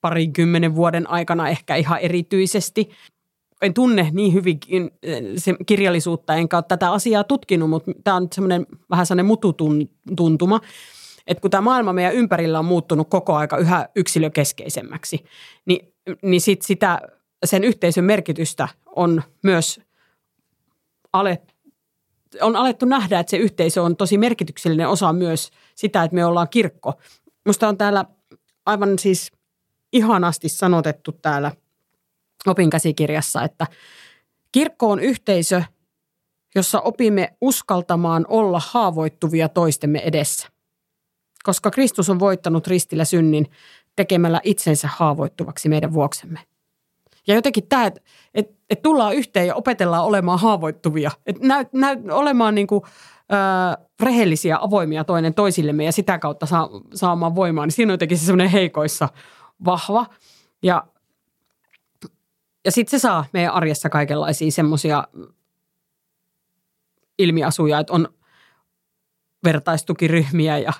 [0.00, 2.90] parinkymmenen vuoden aikana ehkä ihan erityisesti.
[3.62, 4.60] En tunne niin hyvin
[5.66, 10.60] kirjallisuutta, enkä ole tätä asiaa tutkinut, mutta tämä on semmoinen vähän sellainen mututuntuma,
[11.26, 15.24] että kun tämä maailma meidän ympärillä on muuttunut koko aika yhä yksilökeskeisemmäksi,
[15.66, 17.00] niin, niin sit sitä,
[17.44, 19.80] sen yhteisön merkitystä on myös
[21.12, 21.56] alettu
[22.40, 26.48] on alettu nähdä, että se yhteisö on tosi merkityksellinen osa myös sitä, että me ollaan
[26.48, 26.94] kirkko.
[27.46, 28.04] Musta on täällä
[28.66, 29.32] aivan siis
[29.92, 31.52] ihanasti sanotettu täällä
[32.46, 33.66] opinkäsikirjassa, että
[34.52, 35.62] kirkko on yhteisö,
[36.54, 40.48] jossa opimme uskaltamaan olla haavoittuvia toistemme edessä.
[41.42, 43.46] Koska Kristus on voittanut ristillä synnin
[43.96, 46.40] tekemällä itsensä haavoittuvaksi meidän vuoksemme.
[47.26, 48.00] Ja jotenkin tämä, että
[48.34, 51.10] et, et tullaan yhteen ja opetellaan olemaan haavoittuvia.
[51.26, 56.68] Että näy, näy, olemaan niin kuin, ö, rehellisiä, avoimia toinen toisillemme ja sitä kautta saa,
[56.94, 57.66] saamaan voimaa.
[57.66, 59.08] Niin siinä on jotenkin se semmoinen heikoissa
[59.64, 60.06] vahva.
[60.62, 60.86] Ja,
[62.66, 65.04] ja sitten se saa meidän arjessa kaikenlaisia semmoisia
[67.18, 68.08] ilmiasuja, että on
[69.44, 70.72] vertaistukiryhmiä ja,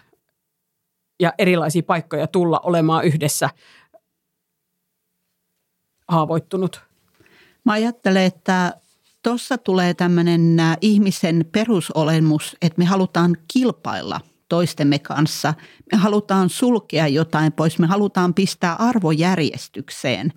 [1.21, 3.51] ja erilaisia paikkoja tulla olemaan yhdessä–
[6.09, 6.81] haavoittunut?
[7.65, 8.75] Mä ajattelen, että
[9.23, 15.55] tuossa tulee tämmöinen ihmisen perusolemus, että me halutaan kilpailla toistemme kanssa.
[15.93, 20.33] Me halutaan sulkea jotain pois, me halutaan pistää arvojärjestykseen.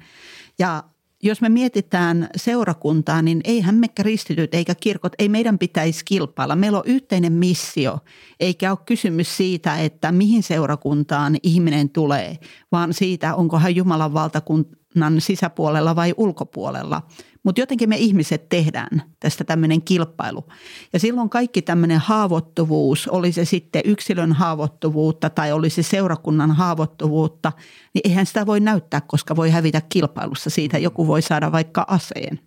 [0.59, 0.83] Ja
[1.23, 6.55] jos me mietitään seurakuntaa, niin eihän me kristityt eikä kirkot, ei meidän pitäisi kilpailla.
[6.55, 7.99] Meillä on yhteinen missio,
[8.39, 12.38] eikä ole kysymys siitä, että mihin seurakuntaan ihminen tulee,
[12.71, 17.01] vaan siitä, onko hän Jumalan valtakunnan sisäpuolella vai ulkopuolella.
[17.43, 20.45] Mutta jotenkin me ihmiset tehdään tästä tämmöinen kilpailu.
[20.93, 27.52] Ja silloin kaikki tämmöinen haavoittuvuus, oli se sitten yksilön haavoittuvuutta tai oli se seurakunnan haavoittuvuutta,
[27.93, 30.78] niin eihän sitä voi näyttää, koska voi hävitä kilpailussa siitä.
[30.78, 32.39] Joku voi saada vaikka aseen.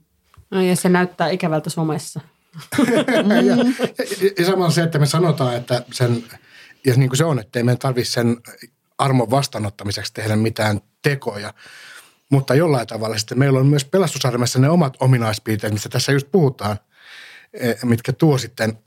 [0.50, 2.20] No ja se näyttää ikävältä somessa.
[3.46, 3.56] ja,
[4.38, 6.24] ja, samalla se, että me sanotaan, että sen,
[6.86, 8.36] ja niin kuin se on, että ei meidän tarvitse sen
[8.98, 11.54] armon vastaanottamiseksi tehdä mitään tekoja,
[12.32, 16.76] mutta jollain tavalla sitten meillä on myös pelastusarmessa ne omat ominaispiirteet, mistä tässä just puhutaan,
[17.52, 18.78] e, mitkä tuo sitten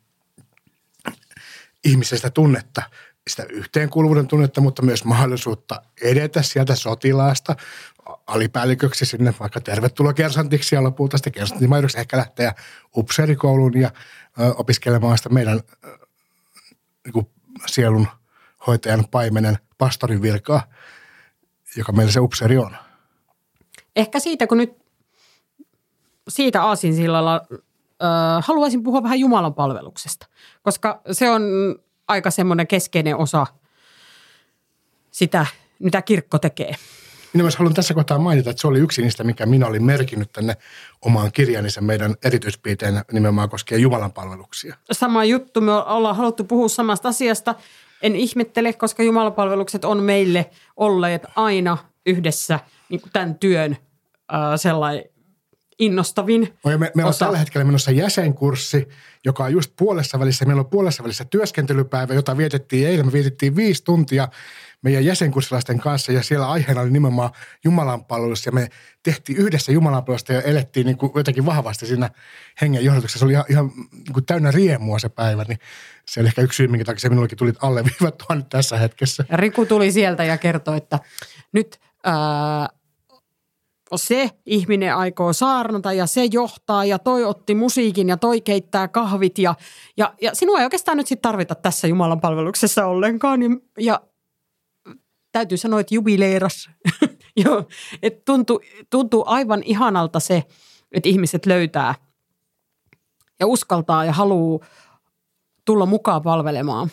[1.84, 2.82] ihmisestä tunnetta,
[3.30, 7.56] sitä yhteenkuuluvuuden tunnetta, mutta myös mahdollisuutta edetä sieltä sotilaasta
[8.28, 12.00] alipäälliköksi sinne vaikka tervetuloa kersantiksi ja lopulta sitten kersanttimaidoksi.
[12.00, 12.54] Ehkä lähteä
[12.98, 13.92] upseerikouluun ja
[14.58, 15.62] opiskelemaan sitä meidän
[17.14, 17.28] niin
[17.66, 18.08] sielun
[18.68, 20.68] hoitajan paimenen pastorin virkaa,
[21.78, 22.85] joka meillä se upseeri on
[23.96, 24.74] ehkä siitä, kun nyt
[26.28, 30.28] siitä aasinsillalla äh, haluaisin puhua vähän Jumalan palveluksesta,
[30.62, 31.42] koska se on
[32.08, 33.48] aika semmoinen keskeinen osa
[35.12, 35.46] sitä,
[35.80, 36.76] mitä kirkko tekee.
[37.34, 40.32] Minä myös haluan tässä kohtaa mainita, että se oli yksi niistä, mikä minä olin merkinnyt
[40.32, 40.58] tänne
[41.02, 44.76] omaan kirjani, sen meidän erityispiiteen nimenomaan koskee Jumalan palveluksia.
[44.92, 47.56] Sama juttu, me ollaan haluttu puhua samasta asiasta.
[48.02, 53.78] En ihmettele, koska Jumalan palvelukset on meille olleet aina yhdessä niin kuin tämän työn
[54.34, 55.04] äh, sellainen
[55.80, 58.88] innostavin Me, me ollaan tällä hetkellä menossa jäsenkurssi,
[59.26, 60.46] joka on just puolessa välissä.
[60.46, 63.06] Meillä on puolessa välissä työskentelypäivä, jota vietettiin eilen.
[63.06, 64.28] Me vietettiin viisi tuntia
[64.82, 67.30] meidän jäsenkurssilaisten kanssa ja siellä aiheena oli nimenomaan
[67.64, 68.68] Jumalanpalvelus ja me
[69.04, 72.10] tehtiin yhdessä Jumalanpalvelusta ja elettiin niin kuin jotenkin vahvasti siinä
[72.62, 73.20] hengen johdatuksessa.
[73.20, 75.60] Se oli ihan, ihan niin kuin täynnä riemua se päivä, niin
[76.06, 79.26] se oli ehkä yksi syy, minkä takia se minullekin tuli alleviivattua nyt tässä hetkessä.
[79.34, 81.00] Riku tuli sieltä ja kertoi, että
[81.52, 82.70] nyt ää,
[83.96, 89.38] se ihminen aikoo saarnata ja se johtaa ja toi otti musiikin ja toi keittää kahvit
[89.38, 89.56] ja,
[89.98, 94.02] ja, ja sinua ei oikeastaan nyt sitten tarvita tässä Jumalan palveluksessa ollenkaan ja, ja
[95.32, 96.70] täytyy sanoa, että jubileeras.
[97.46, 97.68] Joo,
[98.02, 100.44] että tuntuu, tuntuu aivan ihanalta se,
[100.92, 101.96] että ihmiset löytää
[103.40, 104.68] ja uskaltaa ja haluaa
[105.66, 106.90] tulla mukaan palvelemaan.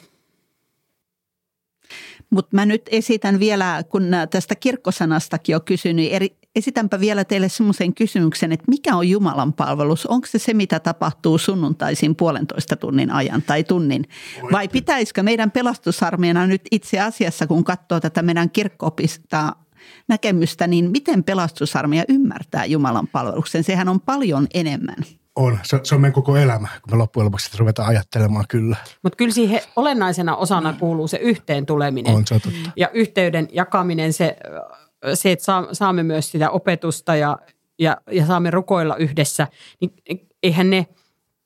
[2.32, 7.94] Mutta mä nyt esitän vielä, kun tästä kirkkosanastakin on kysynyt, eri, esitänpä vielä teille semmoisen
[7.94, 10.06] kysymyksen, että mikä on Jumalan palvelus?
[10.06, 14.04] Onko se se, mitä tapahtuu sunnuntaisin puolentoista tunnin ajan tai tunnin?
[14.52, 19.56] Vai pitäisikö meidän pelastusarmeena nyt itse asiassa, kun katsoo tätä meidän kirkkoopista
[20.08, 23.64] näkemystä, niin miten pelastusarmeija ymmärtää Jumalan palveluksen?
[23.64, 24.96] Sehän on paljon enemmän.
[25.36, 25.58] On.
[25.62, 28.76] Se, se on meidän koko elämä, kun me loppujen lopuksi ruvetaan ajattelemaan kyllä.
[29.02, 32.14] Mutta kyllä siihen olennaisena osana kuuluu se yhteen tuleminen.
[32.14, 32.70] On, se on totta.
[32.76, 34.36] Ja yhteyden jakaminen, se
[35.14, 37.38] se, että saamme myös sitä opetusta ja,
[37.78, 39.48] ja, ja saamme rukoilla yhdessä,
[39.80, 39.92] niin
[40.42, 40.86] eihän ne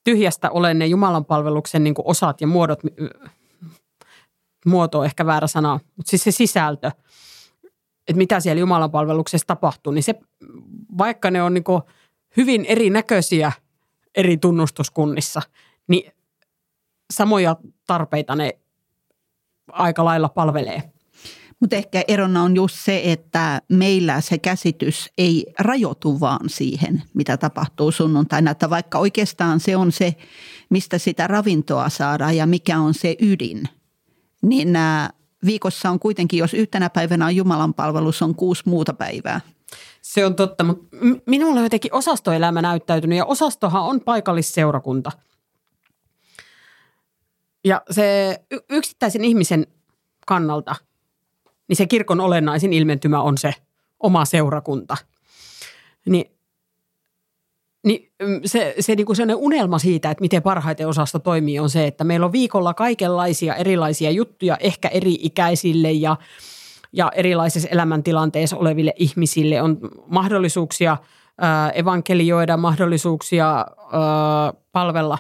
[0.05, 2.81] tyhjästä ole ne Jumalan palveluksen niin osat ja muodot,
[4.67, 6.91] muoto on ehkä väärä sana, mutta siis se sisältö,
[8.09, 10.15] että mitä siellä Jumalan palveluksessa tapahtuu, niin se,
[10.99, 11.65] vaikka ne on niin
[12.37, 13.53] hyvin erinäköisiä
[14.17, 15.43] eri tunnustuskunnissa,
[15.89, 16.13] niin
[17.13, 17.57] samoja
[17.87, 18.59] tarpeita ne
[19.73, 20.93] aika lailla palvelee.
[21.61, 27.37] Mutta ehkä erona on just se, että meillä se käsitys ei rajoitu vaan siihen, mitä
[27.37, 28.51] tapahtuu sunnuntaina.
[28.51, 30.15] Että vaikka oikeastaan se on se,
[30.71, 33.63] mistä sitä ravintoa saadaan ja mikä on se ydin,
[34.43, 34.69] niin
[35.45, 39.41] viikossa on kuitenkin, jos yhtenä päivänä on Jumalan palvelus, on kuusi muuta päivää.
[40.07, 40.97] Se on totta, mutta
[41.27, 45.13] minulla on jotenkin osastoelämä näyttäytynyt ja osastohan on paikallisseurakunta.
[47.65, 48.39] Ja se
[48.71, 49.67] yksittäisen ihmisen
[50.27, 50.75] kannalta,
[51.69, 53.55] niin se kirkon olennaisin ilmentymä on se
[54.01, 54.97] oma seurakunta.
[56.09, 56.31] Niin,
[57.85, 58.13] niin
[58.45, 62.27] se, se niin kuin unelma siitä, että miten parhaiten osasto toimii, on se, että meillä
[62.27, 66.17] on viikolla kaikenlaisia erilaisia juttuja, ehkä eri-ikäisille ja–
[66.97, 70.97] ja erilaisissa elämäntilanteissa oleville ihmisille on mahdollisuuksia
[71.75, 73.67] evankelioida, mahdollisuuksia
[74.73, 75.19] palvella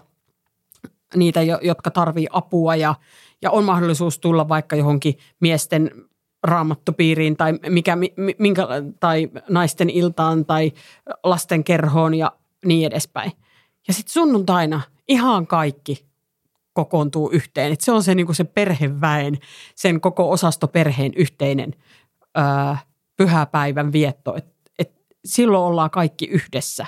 [1.16, 2.94] niitä, jotka tarvii apua ja,
[3.42, 5.90] ja on mahdollisuus tulla vaikka johonkin miesten
[6.42, 7.96] raamattopiiriin tai, mikä,
[8.38, 8.66] minkä,
[9.00, 10.72] tai naisten iltaan tai
[11.24, 12.32] lasten kerhoon ja
[12.64, 13.32] niin edespäin.
[13.88, 16.06] Ja sitten sunnuntaina ihan kaikki
[16.76, 17.72] kokoontuu yhteen.
[17.72, 19.38] Et se on se, niin kuin se perheväen,
[19.74, 21.74] sen koko osastoperheen yhteinen
[22.34, 22.78] ää,
[23.16, 24.36] pyhäpäivän vietto.
[24.36, 24.46] Et,
[24.78, 24.92] et
[25.24, 26.86] silloin ollaan kaikki yhdessä,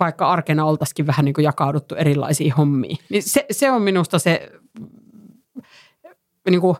[0.00, 2.98] vaikka arkena oltaisikin vähän niin kuin jakauduttu erilaisiin hommiin.
[3.08, 4.50] Niin se, se on minusta se
[6.50, 6.76] niin kuin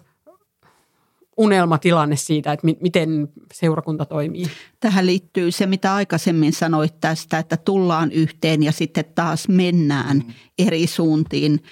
[1.37, 4.47] unelmatilanne siitä, että miten seurakunta toimii.
[4.81, 10.33] Tähän liittyy se, mitä aikaisemmin sanoit tästä, että tullaan yhteen ja sitten taas mennään mm.
[10.59, 11.63] eri suuntiin.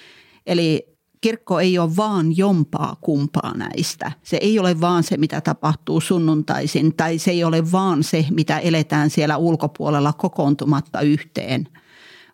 [0.45, 4.11] Eli kirkko ei ole vaan jompaa kumpaa näistä.
[4.23, 8.59] Se ei ole vaan se, mitä tapahtuu sunnuntaisin, tai se ei ole vaan se, mitä
[8.59, 11.67] eletään siellä ulkopuolella kokoontumatta yhteen,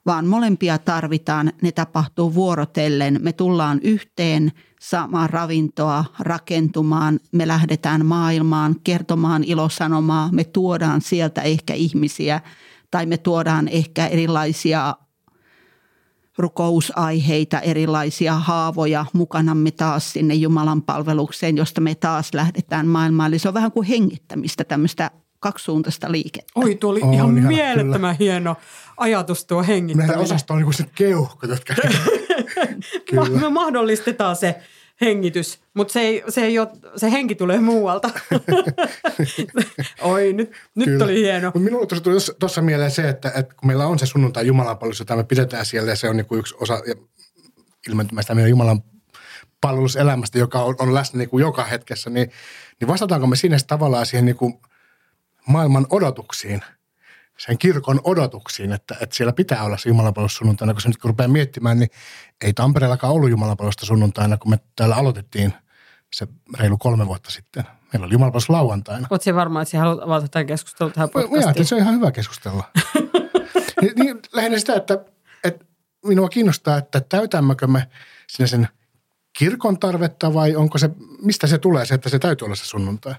[0.05, 1.53] vaan molempia tarvitaan.
[1.61, 3.19] Ne tapahtuu vuorotellen.
[3.21, 4.51] Me tullaan yhteen
[4.81, 7.19] saamaan ravintoa, rakentumaan.
[7.31, 10.29] Me lähdetään maailmaan kertomaan ilosanomaa.
[10.31, 12.41] Me tuodaan sieltä ehkä ihmisiä
[12.91, 14.95] tai me tuodaan ehkä erilaisia
[16.37, 23.27] rukousaiheita, erilaisia haavoja mukanamme taas sinne Jumalan palvelukseen, josta me taas lähdetään maailmaan.
[23.27, 26.51] Eli se on vähän kuin hengittämistä, tämmöistä kaksisuuntaista liikettä.
[26.55, 28.31] Oi, tuo oli on, ihan, ihan mielettömän kyllä.
[28.31, 28.55] hieno
[28.97, 30.07] ajatus tuo hengittäminen.
[30.07, 31.73] Meidän osasto on niin kuin se keuhko, jotka...
[33.09, 33.29] kyllä.
[33.29, 34.55] Me mahdollistetaan se
[35.01, 38.09] hengitys, mutta se, ei, se, ei ole, se henki tulee muualta.
[40.01, 41.51] Oi, nyt, nyt oli hieno.
[41.53, 45.15] Mut minulle tuli tuossa mieleen se, että, että kun meillä on se sunnuntai Jumalanpalvelus, jota
[45.15, 46.81] me pidetään siellä ja se on niin kuin yksi osa
[47.89, 48.83] ilmentymästä meidän Jumalan
[49.61, 52.31] palveluselämästä, joka on, on läsnä niin kuin joka hetkessä, niin,
[52.79, 54.53] niin vastataanko me sinne tavallaan siihen niin kuin
[55.47, 56.61] maailman odotuksiin–
[57.37, 61.09] sen kirkon odotuksiin, että, että siellä pitää olla se jumalapalvelus sunnuntaina, kun se nyt kun
[61.09, 61.89] rupeaa miettimään, niin
[62.43, 65.53] ei Tampereellakaan ollut jumalapalvelusta sunnuntaina, kun me täällä aloitettiin
[66.13, 66.27] se
[66.59, 67.63] reilu kolme vuotta sitten.
[67.93, 69.07] Meillä oli jumalapalvelus lauantaina.
[69.09, 71.57] Oletko varma, että sinä haluat avata tämän keskustelun tähän podcastiin?
[71.57, 72.63] Mä se on ihan hyvä keskustella.
[73.81, 75.05] niin, niin, lähinnä sitä, että,
[75.43, 75.65] että
[76.05, 77.87] minua kiinnostaa, että täytämmekö me
[78.27, 78.67] sinne sen
[79.37, 80.89] kirkon tarvetta vai onko se,
[81.21, 83.15] mistä se tulee se, että se täytyy olla se sunnuntai?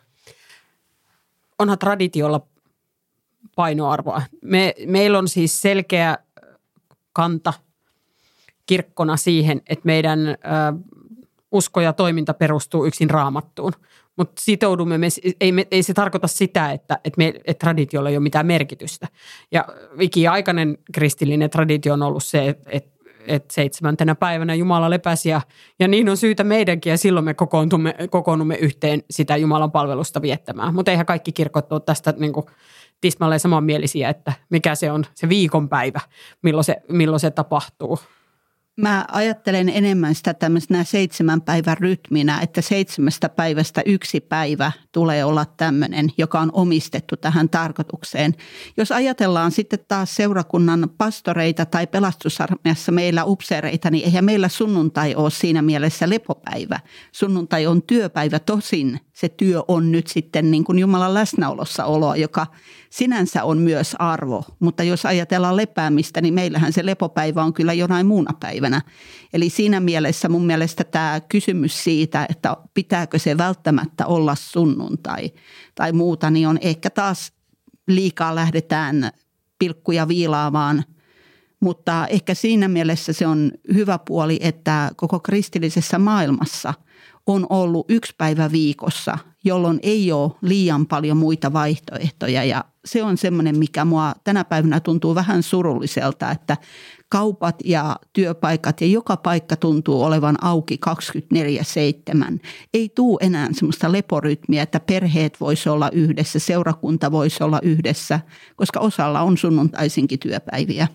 [1.59, 2.47] Onhan traditiolla
[3.59, 4.23] painoarvoa.
[4.45, 6.19] Me, meillä on siis selkeä
[7.13, 7.53] kanta
[8.67, 10.35] kirkkona siihen, että meidän ö,
[11.53, 13.73] usko ja toiminta perustuu yksin raamattuun.
[14.17, 15.09] Mutta sitoudumme, me,
[15.41, 19.09] ei, me, ei se tarkoita sitä, että, että, me, että traditiolla ei ole mitään merkitystä.
[19.53, 19.65] Ja
[20.01, 25.41] ikiaikainen kristillinen traditio on ollut se, että, että että seitsemäntenä päivänä Jumala lepäsi ja,
[25.79, 30.75] ja niin on syytä meidänkin ja silloin me kokoontumme, kokoonnumme yhteen sitä Jumalan palvelusta viettämään.
[30.75, 32.47] Mutta eihän kaikki kirkot ole tästä niin kuin
[33.01, 36.01] tismalleen samanmielisiä, että mikä se on se viikonpäivä,
[36.43, 37.99] milloin se, milloin se tapahtuu.
[38.79, 45.45] Mä ajattelen enemmän sitä tämmöisenä seitsemän päivän rytminä, että seitsemästä päivästä yksi päivä tulee olla
[45.45, 48.35] tämmöinen, joka on omistettu tähän tarkoitukseen.
[48.77, 55.31] Jos ajatellaan sitten taas seurakunnan pastoreita tai pelastusarmeijassa meillä upseereita, niin eihän meillä sunnuntai ole
[55.31, 56.81] siinä mielessä lepopäivä.
[57.13, 62.47] Sunnuntai on työpäivä, tosin se työ on nyt sitten niin kuin Jumalan läsnäolossa oloa, joka
[62.91, 64.45] sinänsä on myös arvo.
[64.61, 68.68] Mutta jos ajatellaan lepäämistä, niin meillähän se lepopäivä on kyllä jonain muuna päivänä.
[69.33, 75.33] Eli siinä mielessä mun mielestä tämä kysymys siitä, että pitääkö se välttämättä olla sunnuntai
[75.75, 77.33] tai muuta, niin on ehkä taas
[77.89, 79.11] liikaa lähdetään
[79.59, 80.85] pilkkuja viilaamaan–
[81.61, 86.75] mutta ehkä siinä mielessä se on hyvä puoli, että koko kristillisessä maailmassa
[87.27, 92.45] on ollut yksi päivä viikossa, jolloin ei ole liian paljon muita vaihtoehtoja.
[92.45, 96.57] Ja se on semmoinen, mikä mua tänä päivänä tuntuu vähän surulliselta, että
[97.09, 100.81] kaupat ja työpaikat ja joka paikka tuntuu olevan auki
[102.35, 102.39] 24-7.
[102.75, 108.21] Ei tuu enää semmoista leporytmiä, että perheet voisi olla yhdessä, seurakunta voisi olla yhdessä,
[108.57, 110.89] koska osalla on sunnuntaisinkin työpäiviä.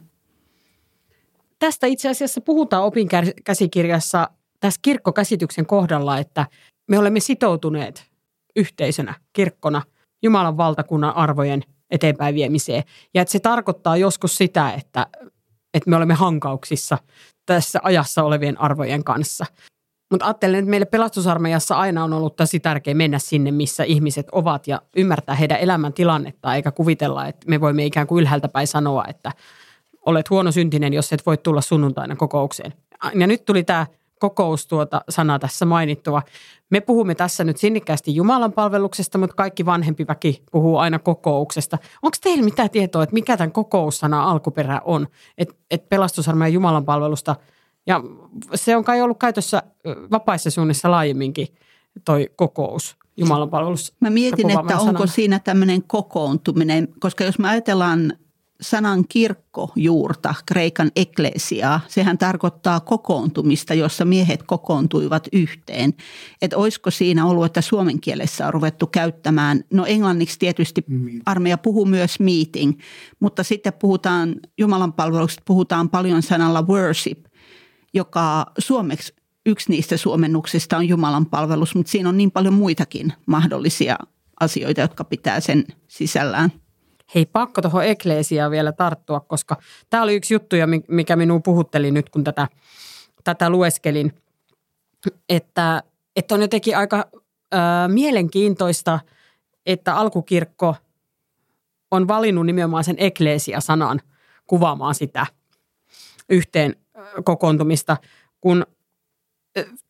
[1.59, 6.47] Tästä itse asiassa puhutaan opinkäsikirjassa tässä kirkkokäsityksen kohdalla, että
[6.88, 8.05] me olemme sitoutuneet
[8.55, 9.82] yhteisönä, kirkkona,
[10.24, 12.84] Jumalan valtakunnan arvojen eteenpäin viemiseen.
[13.14, 15.07] Ja että se tarkoittaa joskus sitä, että,
[15.74, 16.97] että me olemme hankauksissa
[17.45, 19.45] tässä ajassa olevien arvojen kanssa.
[20.11, 24.67] Mutta ajattelen, että meille pelastusarmeijassa aina on ollut tosi tärkeää mennä sinne, missä ihmiset ovat
[24.67, 29.32] ja ymmärtää heidän elämäntilannetta, eikä kuvitella, että me voimme ikään kuin ylhäältä päin sanoa, että
[30.05, 32.74] olet huono syntinen, jos et voi tulla sunnuntaina kokoukseen.
[33.19, 33.86] Ja nyt tuli tämä
[34.24, 36.21] kokous tuota sanaa tässä mainittua.
[36.69, 41.78] Me puhumme tässä nyt sinnikkäästi Jumalan palveluksesta, mutta kaikki vanhempi väki puhuu aina kokouksesta.
[42.01, 45.07] Onko teillä mitään tietoa, että mikä tämän kokoussana alkuperä on?
[45.38, 47.36] Että et pelastusarmeijan Jumalan palvelusta,
[47.88, 48.01] ja
[48.55, 49.63] se on kai ollut käytössä
[50.11, 51.47] vapaissa suunnissa laajemminkin
[52.05, 52.95] toi kokous.
[53.17, 53.93] Jumalan palvelus.
[53.99, 55.07] Mä mietin, että onko sanan.
[55.07, 58.13] siinä tämmöinen kokoontuminen, koska jos me ajatellaan
[58.64, 65.93] sanan kirkkojuurta, kreikan eklesiaa, sehän tarkoittaa kokoontumista, jossa miehet kokoontuivat yhteen.
[66.41, 70.86] Että olisiko siinä ollut, että suomen kielessä on ruvettu käyttämään, no englanniksi tietysti
[71.26, 72.80] armeija puhuu myös meeting,
[73.20, 77.26] mutta sitten puhutaan, Jumalan palveluksesta puhutaan paljon sanalla worship,
[77.93, 79.14] joka suomeksi
[79.45, 83.97] yksi niistä suomennuksista on Jumalan palvelus, mutta siinä on niin paljon muitakin mahdollisia
[84.39, 86.62] asioita, jotka pitää sen sisällään.
[87.16, 89.57] Hei, pakko tuohon ekleesiaan vielä tarttua, koska
[89.89, 90.55] tämä oli yksi juttu,
[90.88, 92.47] mikä minun puhutteli nyt, kun tätä,
[93.24, 94.14] tätä lueskelin,
[95.30, 95.84] että,
[96.16, 96.97] että on jotenkin aika
[97.53, 98.99] äh, mielenkiintoista,
[99.66, 100.76] että alkukirkko
[101.91, 104.01] on valinnut nimenomaan sen ekleesia-sanan
[104.47, 105.26] kuvaamaan sitä
[106.30, 106.76] yhteen
[107.24, 107.97] kokoontumista,
[108.41, 108.66] kun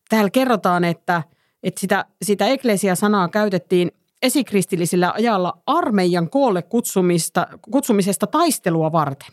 [0.08, 1.22] täällä kerrotaan, että,
[1.62, 3.92] että sitä, sitä ekleesia-sanaa käytettiin–
[4.24, 9.32] esikristillisillä ajalla armeijan koolle kutsumista, kutsumisesta taistelua varten.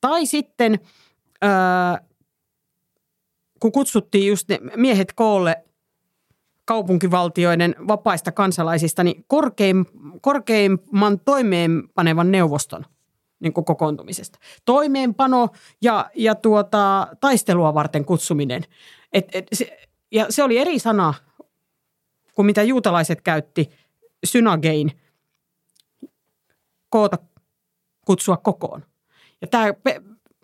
[0.00, 0.80] Tai sitten,
[1.44, 1.50] öö,
[3.60, 5.64] kun kutsuttiin just ne miehet koolle
[6.64, 9.86] kaupunkivaltioiden vapaista kansalaisista, niin korkeim,
[10.20, 12.84] korkeimman toimeenpanevan neuvoston
[13.40, 14.38] niin kuin kokoontumisesta.
[14.64, 15.48] Toimeenpano
[15.82, 18.62] ja, ja tuota, taistelua varten kutsuminen.
[19.12, 21.14] Et, et se, ja se oli eri sana
[22.34, 23.70] kuin mitä juutalaiset käytti
[24.24, 24.92] synagein
[26.88, 27.18] koota
[28.06, 28.84] kutsua kokoon.
[29.40, 29.64] Ja tämä,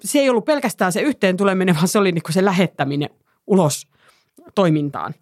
[0.04, 3.10] se ei ollut pelkästään se yhteen tuleminen, vaan se oli niin se lähettäminen
[3.46, 3.88] ulos
[4.54, 5.14] toimintaan.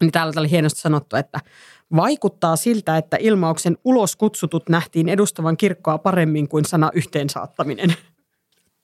[0.00, 1.40] Niin täällä oli hienosti sanottu, että
[1.96, 7.94] vaikuttaa siltä, että ilmauksen ulos kutsutut nähtiin edustavan kirkkoa paremmin kuin sana yhteensaattaminen.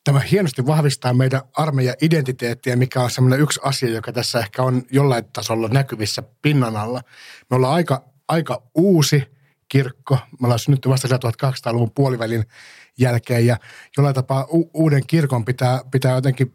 [0.05, 4.83] Tämä hienosti vahvistaa meidän armeijan identiteettiä, mikä on semmoinen yksi asia, joka tässä ehkä on
[4.91, 7.01] jollain tasolla näkyvissä pinnan alla.
[7.51, 9.22] Me ollaan aika aika uusi
[9.68, 10.14] kirkko.
[10.14, 12.45] Me ollaan synnytty vasta 1200-luvun puolivälin
[12.99, 13.57] jälkeen ja
[13.97, 16.55] jollain tapaa u- uuden kirkon pitää, pitää jotenkin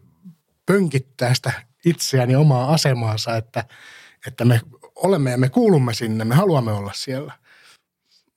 [0.66, 1.52] pönkittää sitä
[1.84, 3.64] itseään ja omaa asemaansa, että,
[4.26, 4.60] että me
[4.94, 7.32] olemme ja me kuulumme sinne, me haluamme olla siellä.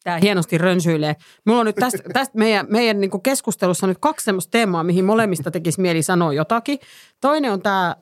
[0.04, 1.16] Tämä hienosti rönsyilee.
[1.46, 5.52] Mulla on nyt tästä, tästä meidän, meidän niin keskustelussa nyt kaksi sellaista teemaa, mihin molemmista
[5.52, 6.80] tekisi mieli sanoa jotakin.
[7.22, 7.96] Toinen on tämä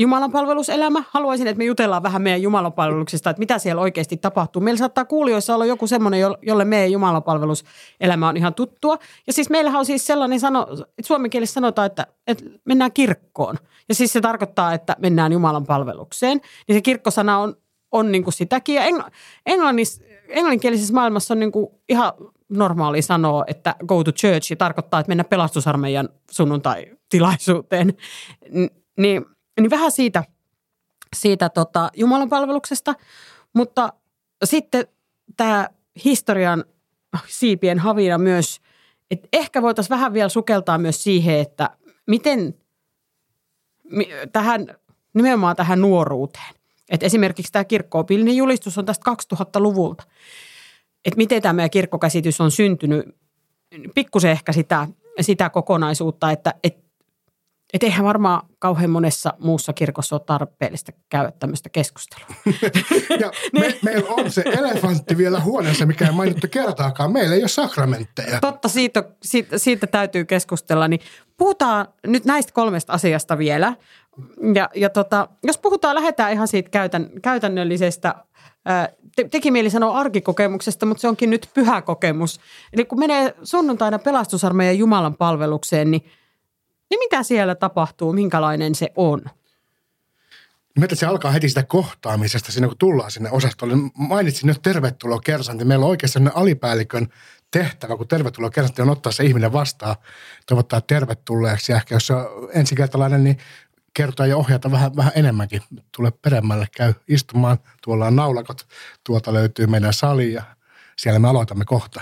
[0.00, 1.02] jumalanpalveluselämä.
[1.10, 4.62] Haluaisin, että me jutellaan vähän meidän jumalanpalveluksesta, että mitä siellä oikeasti tapahtuu.
[4.62, 8.98] Meillä saattaa kuulijoissa olla joku semmoinen, jolle meidän jumalanpalveluselämä on ihan tuttua.
[9.26, 13.56] Ja siis meillähän on siis sellainen sano, että suomen kielessä sanotaan, että, että mennään kirkkoon.
[13.88, 16.40] Ja siis se tarkoittaa, että mennään Jumalan palvelukseen.
[16.68, 17.56] Niin se kirkkosana on,
[17.92, 18.74] on niin kuin sitäkin.
[18.74, 19.10] Ja engl-
[19.46, 22.12] englannis, englanninkielisessä maailmassa on niin kuin ihan
[22.48, 27.94] normaali sanoa, että go to church tarkoittaa, että mennä pelastusarmeijan sunnuntai-tilaisuuteen.
[28.96, 29.24] Niin–
[29.60, 30.24] niin vähän siitä,
[31.16, 32.94] siitä tota Jumalan palveluksesta,
[33.52, 33.92] mutta
[34.44, 34.86] sitten
[35.36, 35.68] tämä
[36.04, 36.64] historian
[37.26, 38.60] siipien havina myös,
[39.10, 41.70] että ehkä voitaisiin vähän vielä sukeltaa myös siihen, että
[42.06, 42.54] miten
[44.32, 44.66] tähän,
[45.14, 46.54] nimenomaan tähän nuoruuteen.
[46.88, 50.04] Että esimerkiksi tämä kirkkoopillinen julistus on tästä 2000-luvulta.
[51.04, 53.06] Että miten tämä meidän kirkkokäsitys on syntynyt,
[53.94, 54.88] pikkusen ehkä sitä,
[55.20, 56.89] sitä kokonaisuutta, että, että
[57.72, 62.26] että eihän varmaan kauhean monessa muussa kirkossa ole tarpeellista käydä tämmöistä keskustelua.
[63.20, 63.78] ja me, niin.
[63.82, 67.12] meillä on se elefantti vielä huoneessa, mikä ei mainittu kertaakaan.
[67.12, 68.40] Meillä ei ole sakramentteja.
[68.40, 70.88] Totta, siitä, siitä, siitä täytyy keskustella.
[70.88, 71.00] Niin
[71.36, 73.74] puhutaan nyt näistä kolmesta asiasta vielä.
[74.54, 78.14] Ja, ja tota, jos puhutaan, lähdetään ihan siitä käytän, käytännöllisestä,
[78.64, 82.40] ää, te, teki mieli sanoa arkikokemuksesta, mutta se onkin nyt pyhä kokemus.
[82.72, 86.04] Eli kun menee sunnuntaina pelastusarmeijan Jumalan palvelukseen, niin,
[86.90, 89.22] niin mitä siellä tapahtuu, minkälainen se on?
[90.78, 93.74] Meitä se alkaa heti sitä kohtaamisesta, siinä kun tullaan sinne osastolle.
[93.94, 95.64] Mainitsin nyt tervetuloa kersantti.
[95.64, 97.08] Meillä on oikeastaan alipäällikön
[97.50, 99.96] tehtävä, kun tervetuloa kersantti on ottaa se ihminen vastaan,
[100.46, 101.72] toivottaa tervetulleeksi.
[101.72, 103.38] Ja ehkä jos se on ensikertalainen, niin
[103.94, 105.62] kertoa ja ohjata vähän, vähän enemmänkin.
[105.96, 107.58] Tule peremmälle, käy istumaan.
[107.82, 108.66] Tuolla on naulakot,
[109.04, 110.42] tuolta löytyy meidän sali ja
[110.96, 112.00] siellä me aloitamme kohta.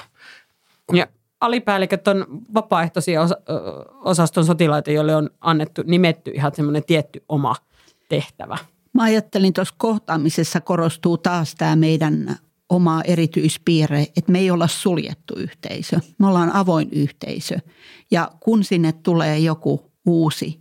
[0.93, 1.07] Ja
[1.41, 3.37] alipäälliköt on vapaaehtoisia osa,
[4.05, 7.55] osaston sotilaita, joille on annettu, nimetty ihan semmoinen tietty oma
[8.09, 8.59] tehtävä.
[8.93, 12.37] Mä ajattelin tuossa kohtaamisessa korostuu taas tämä meidän
[12.69, 16.01] oma erityispiirre, että me ei olla suljettu yhteisö.
[16.19, 17.59] Me ollaan avoin yhteisö.
[18.11, 20.61] Ja kun sinne tulee joku uusi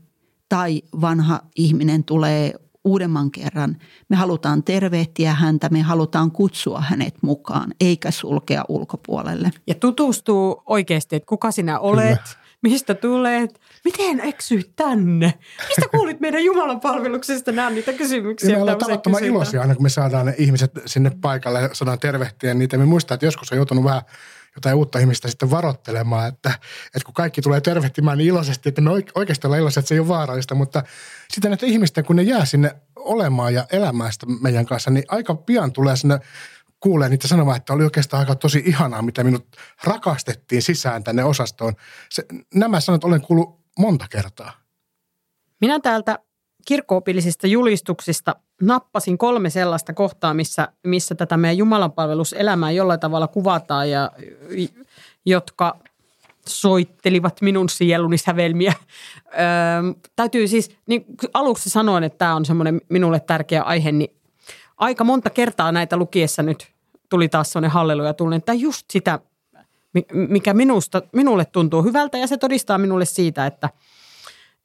[0.49, 2.53] tai vanha ihminen tulee
[2.88, 3.78] uudemman kerran,
[4.10, 9.52] me halutaan tervehtiä häntä, me halutaan kutsua hänet mukaan, eikä sulkea ulkopuolelle.
[9.68, 12.46] Ja tutustuu oikeasti, että kuka sinä olet, Kyllä.
[12.62, 15.34] mistä tulet, miten eksyit tänne,
[15.68, 18.50] mistä kuulit meidän Jumalan palveluksesta, nämä niitä kysymyksiä.
[18.50, 22.00] Ja me ollaan tavattoman iloisia aina, kun me saadaan ne ihmiset sinne paikalle ja saadaan
[22.00, 22.78] tervehtiä niitä.
[22.78, 24.02] Me muistaa, että joskus on joutunut vähän
[24.58, 26.49] jotain uutta ihmistä sitten varoittelemaan, että,
[26.86, 29.99] että kun kaikki tulee tervehtimään niin iloisesti, että me oikeasti ollaan iloisia, että se ei
[29.99, 30.84] ole vaarallista, mutta
[31.34, 35.36] sitten näitä ihmistä, kun ne jää sinne olemaan ja elämään sitä meidän kanssa, niin aika
[35.36, 36.20] pian tulee sinne
[36.80, 41.74] kuulee niitä sanomaan, että oli oikeastaan aika tosi ihanaa, mitä minut rakastettiin sisään tänne osastoon.
[42.10, 44.51] Se, nämä sanat olen kuullut monta kertaa.
[45.62, 46.20] Minä täältä
[46.68, 54.11] kirkkoopillisista julistuksista nappasin kolme sellaista kohtaa, missä, missä tätä meidän jumalanpalveluselämää jollain tavalla kuvataan ja
[55.26, 55.78] jotka
[56.47, 58.74] soittelivat minun sieluni sävelmiä.
[59.26, 59.34] Öö,
[60.15, 64.15] täytyy siis, niin aluksi sanoin, että tämä on semmoinen minulle tärkeä aihe, niin
[64.78, 66.68] aika monta kertaa näitä lukiessa nyt
[67.09, 69.20] tuli taas semmoinen halleluja tunne, että just sitä,
[70.11, 73.70] mikä minusta, minulle tuntuu hyvältä ja se todistaa minulle siitä, että–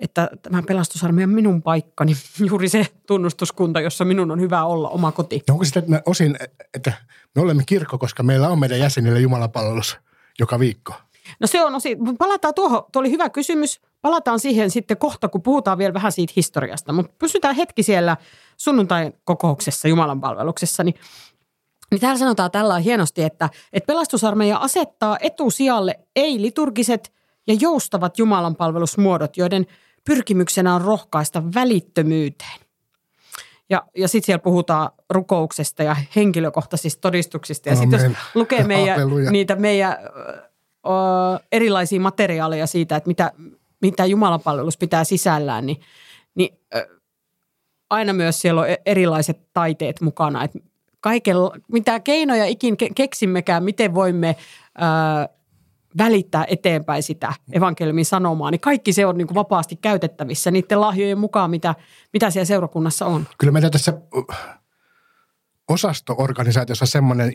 [0.03, 2.13] että tämä pelastusarmeija on minun paikkani,
[2.49, 5.43] juuri se tunnustuskunta, jossa minun on hyvä olla oma koti.
[5.51, 6.37] Onko sitten että osin,
[6.75, 6.93] että
[7.35, 9.97] me olemme kirkko, koska meillä on meidän jäsenille Jumalapalvelus
[10.39, 10.95] joka viikko?
[11.41, 13.81] No se on osin, palataan tuohon, tuo oli hyvä kysymys.
[14.01, 18.17] Palataan siihen sitten kohta, kun puhutaan vielä vähän siitä historiasta, mutta pysytään hetki siellä
[18.57, 20.95] sunnuntain kokouksessa Jumalan palveluksessa, niin
[21.91, 27.13] niin täällä sanotaan tällä hienosti, että, että pelastusarmeija asettaa etusijalle ei-liturgiset
[27.47, 29.67] ja joustavat Jumalan palvelusmuodot, joiden
[30.05, 32.61] pyrkimyksenä on rohkaista välittömyyteen.
[33.71, 37.69] Ja, ja sitten siellä puhutaan rukouksesta ja henkilökohtaisista todistuksista.
[37.69, 39.01] Ja sitten jos lukee meidän,
[39.31, 39.97] niitä meidän
[40.87, 43.33] ö, erilaisia materiaaleja siitä, että mitä,
[43.81, 45.81] mitä Jumalanpalvelus pitää sisällään, niin,
[46.35, 46.89] niin ö,
[47.91, 50.45] aina myös siellä on e-, erilaiset taiteet mukana.
[50.45, 50.59] Että
[51.01, 54.37] kaikella, mitä keinoja ikin keksimmekään, miten voimme
[54.79, 55.42] ö,
[55.99, 61.19] välittää eteenpäin sitä evankeliumin sanomaa, niin kaikki se on niin kuin vapaasti käytettävissä niiden lahjojen
[61.19, 61.75] mukaan, mitä,
[62.13, 63.27] mitä siellä seurakunnassa on.
[63.39, 63.93] Kyllä meillä tässä
[65.69, 67.33] osasto-organisaatiossa semmoinen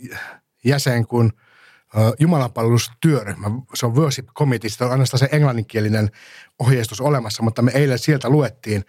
[0.64, 1.32] jäsen kuin
[2.20, 6.12] Jumalanpalvelustyöryhmä, se on Worship Committee, on ainoastaan se englanninkielinen
[6.60, 8.86] ohjeistus olemassa, mutta me eilen sieltä luettiin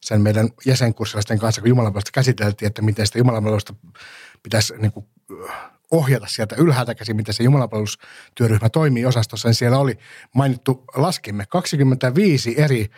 [0.00, 3.74] sen meidän jäsenkurssilaisten kanssa, kun Jumalanpalvelusta käsiteltiin, että miten sitä Jumalanpalvelusta
[4.42, 5.06] pitäisi niin kuin,
[5.92, 9.98] ohjata sieltä ylhäältä käsin, miten se jumalapalvelustyöryhmä toimii osastossa, niin siellä oli
[10.34, 12.90] mainittu, laskimme, 25 eri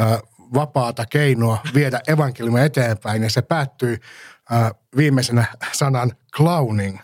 [0.00, 0.18] ö,
[0.54, 3.98] vapaata keinoa viedä evankeliumia eteenpäin, ja se päättyi
[4.52, 6.98] ö, viimeisenä sanan clowning.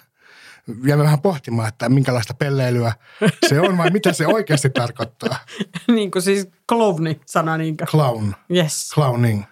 [0.84, 2.92] Jäämme vähän pohtimaan, että minkälaista pelleilyä
[3.48, 5.38] se on vai mitä se oikeasti tarkoittaa.
[5.94, 7.86] niin kuin siis clowni-sana niinkö?
[7.86, 8.34] Clown.
[8.54, 8.90] Yes.
[8.94, 9.44] Clowning.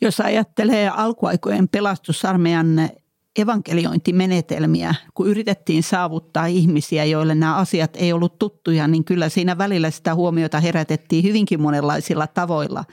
[0.00, 2.90] Jos ajattelee alkuaikojen pelastusarmeijan
[3.38, 9.90] evankeliointimenetelmiä, kun yritettiin saavuttaa ihmisiä, joille nämä asiat ei ollut tuttuja, niin kyllä siinä välillä
[9.90, 12.84] sitä huomiota herätettiin hyvinkin monenlaisilla tavoilla.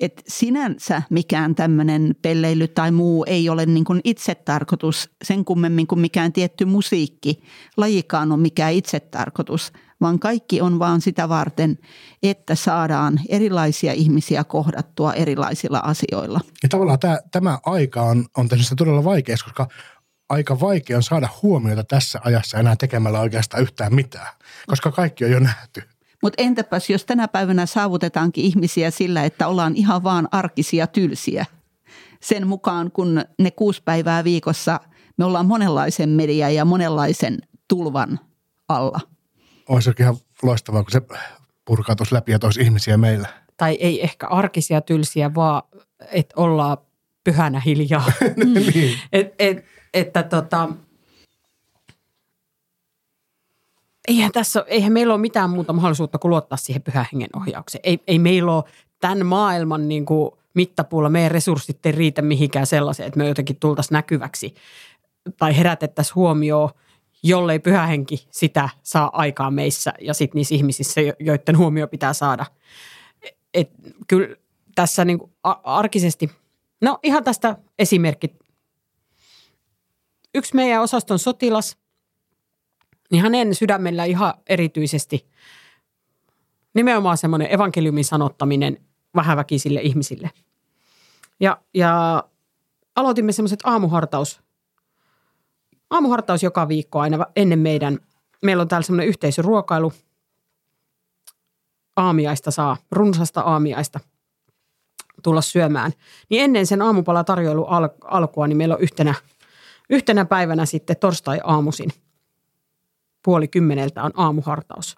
[0.00, 5.86] Et sinänsä mikään tämmöinen pelleily tai muu ei ole niin kuin itse tarkoitus sen kummemmin
[5.86, 7.42] kuin mikään tietty musiikki.
[7.76, 11.78] Lajikaan on mikään itse tarkoitus, vaan kaikki on vaan sitä varten,
[12.22, 16.40] että saadaan erilaisia ihmisiä kohdattua erilaisilla asioilla.
[16.62, 19.68] Ja tavallaan tämä, tämä aika on, on sitä todella vaikeaa, koska
[20.28, 24.34] aika vaikea on saada huomiota tässä ajassa enää tekemällä oikeastaan yhtään mitään,
[24.66, 25.82] koska kaikki on jo nähty.
[26.22, 31.46] Mutta entäpäs jos tänä päivänä saavutetaankin ihmisiä sillä, että ollaan ihan vaan arkisia tylsiä.
[32.20, 34.80] Sen mukaan, kun ne kuusi päivää viikossa
[35.16, 37.38] me ollaan monenlaisen median ja monenlaisen
[37.68, 38.20] tulvan
[38.68, 39.00] alla
[39.70, 41.02] olisi ihan loistavaa, kun se
[41.64, 43.28] purkautuisi läpi ja toisi ihmisiä meillä.
[43.56, 45.62] tai ei ehkä arkisia tylsiä, vaan
[46.12, 46.78] että ollaan
[47.24, 48.12] pyhänä hiljaa.
[48.74, 48.98] niin.
[49.12, 49.64] et, et,
[49.94, 50.68] että tota,
[54.08, 57.82] eihän, tässä, eihän meillä ole mitään muuta mahdollisuutta kuin luottaa siihen pyhän hengen ohjaukseen.
[57.84, 58.64] Ei, ei meillä ole
[59.00, 63.94] tämän maailman niin kuin mittapuulla, meidän resurssit ei riitä mihinkään sellaiseen, että me jotenkin tultaisiin
[63.94, 64.54] näkyväksi
[65.36, 66.70] tai herätettäisiin huomioon,
[67.22, 72.46] jollei pyhä henki sitä saa aikaa meissä ja sitten niissä ihmisissä, joiden huomio pitää saada.
[73.54, 73.70] Et
[74.08, 74.36] kyllä
[74.74, 75.30] tässä niin kuin
[75.64, 76.30] arkisesti,
[76.80, 78.38] no ihan tästä esimerkki.
[80.34, 81.76] Yksi meidän osaston sotilas,
[83.10, 85.30] niin hänen sydämellä ihan erityisesti
[86.74, 88.84] nimenomaan semmoinen evankeliumin sanottaminen
[89.16, 90.30] vähäväkisille ihmisille.
[91.40, 92.24] Ja, ja
[92.96, 94.40] aloitimme semmoiset aamuhartaus,
[95.90, 97.98] aamuhartaus joka viikko aina ennen meidän,
[98.42, 99.92] meillä on täällä semmoinen yhteisöruokailu,
[101.96, 104.00] aamiaista saa, runsasta aamiaista
[105.22, 105.92] tulla syömään.
[106.28, 109.14] Niin ennen sen aamupalatarjoilu al- alkua, niin meillä on yhtenä,
[109.90, 111.90] yhtenä päivänä sitten torstai-aamuisin–
[113.22, 114.96] puoli kymmeneltä on aamuhartaus.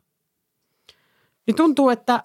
[1.47, 2.25] Niin tuntuu, että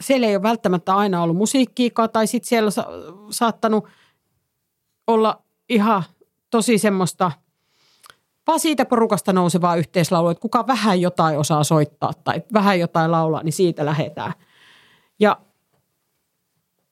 [0.00, 2.88] siellä ei ole välttämättä aina ollut musiikkiikaa tai sitten siellä on sa-
[3.30, 3.88] saattanut
[5.06, 6.02] olla ihan
[6.52, 7.32] tosi semmoista
[8.46, 13.42] vaan siitä porukasta nousevaa yhteislaulua, että kuka vähän jotain osaa soittaa tai vähän jotain laulaa,
[13.42, 14.32] niin siitä lähetään.
[15.18, 15.40] Ja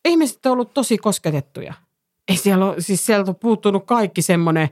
[0.04, 1.74] ihmiset on ollut tosi kosketettuja.
[2.28, 4.70] Ei siellä ole, siis sieltä on puuttunut kaikki semmoinen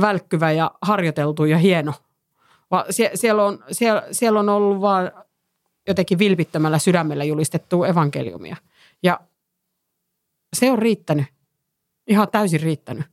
[0.00, 1.92] välkkyvä ja harjoiteltu ja hieno.
[2.70, 5.12] Vaan sie, siellä, on, siellä, siellä on ollut vaan
[5.88, 8.56] jotenkin vilpittömällä sydämellä julistettu evankeliumia.
[9.02, 9.20] Ja
[10.56, 11.26] se on riittänyt.
[12.12, 13.06] Ihan täysin riittänyt.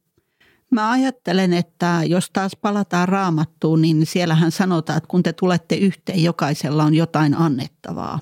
[0.71, 6.23] Mä ajattelen, että jos taas palataan raamattuun, niin siellähän sanotaan, että kun te tulette yhteen,
[6.23, 8.19] jokaisella on jotain annettavaa.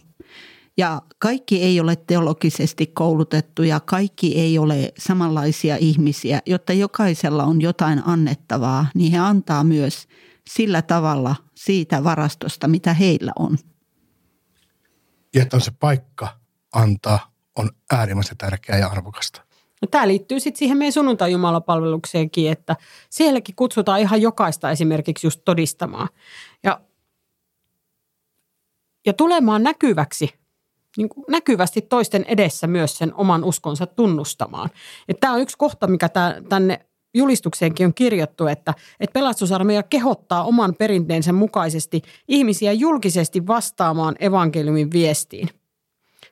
[0.77, 8.01] Ja kaikki ei ole teologisesti koulutettuja, kaikki ei ole samanlaisia ihmisiä, jotta jokaisella on jotain
[8.05, 10.07] annettavaa, niin he antaa myös
[10.49, 13.57] sillä tavalla siitä varastosta, mitä heillä on.
[15.35, 16.39] Ja että on se paikka
[16.73, 19.46] antaa, on äärimmäisen tärkeää ja arvokasta.
[19.81, 22.75] No, tämä liittyy sitten siihen meidän sunnuntai-jumalapalvelukseenkin, että
[23.09, 26.09] sielläkin kutsutaan ihan jokaista esimerkiksi just todistamaan.
[26.63, 26.81] Ja,
[29.05, 30.29] ja tulemaan näkyväksi
[30.97, 34.69] niin kuin näkyvästi toisten edessä myös sen oman uskonsa tunnustamaan.
[35.19, 36.09] Tämä on yksi kohta, mikä
[36.49, 44.91] tänne julistukseenkin on kirjattu, että, että pelastusarmeija kehottaa oman perinteensä mukaisesti ihmisiä julkisesti vastaamaan evankeliumin
[44.91, 45.49] viestiin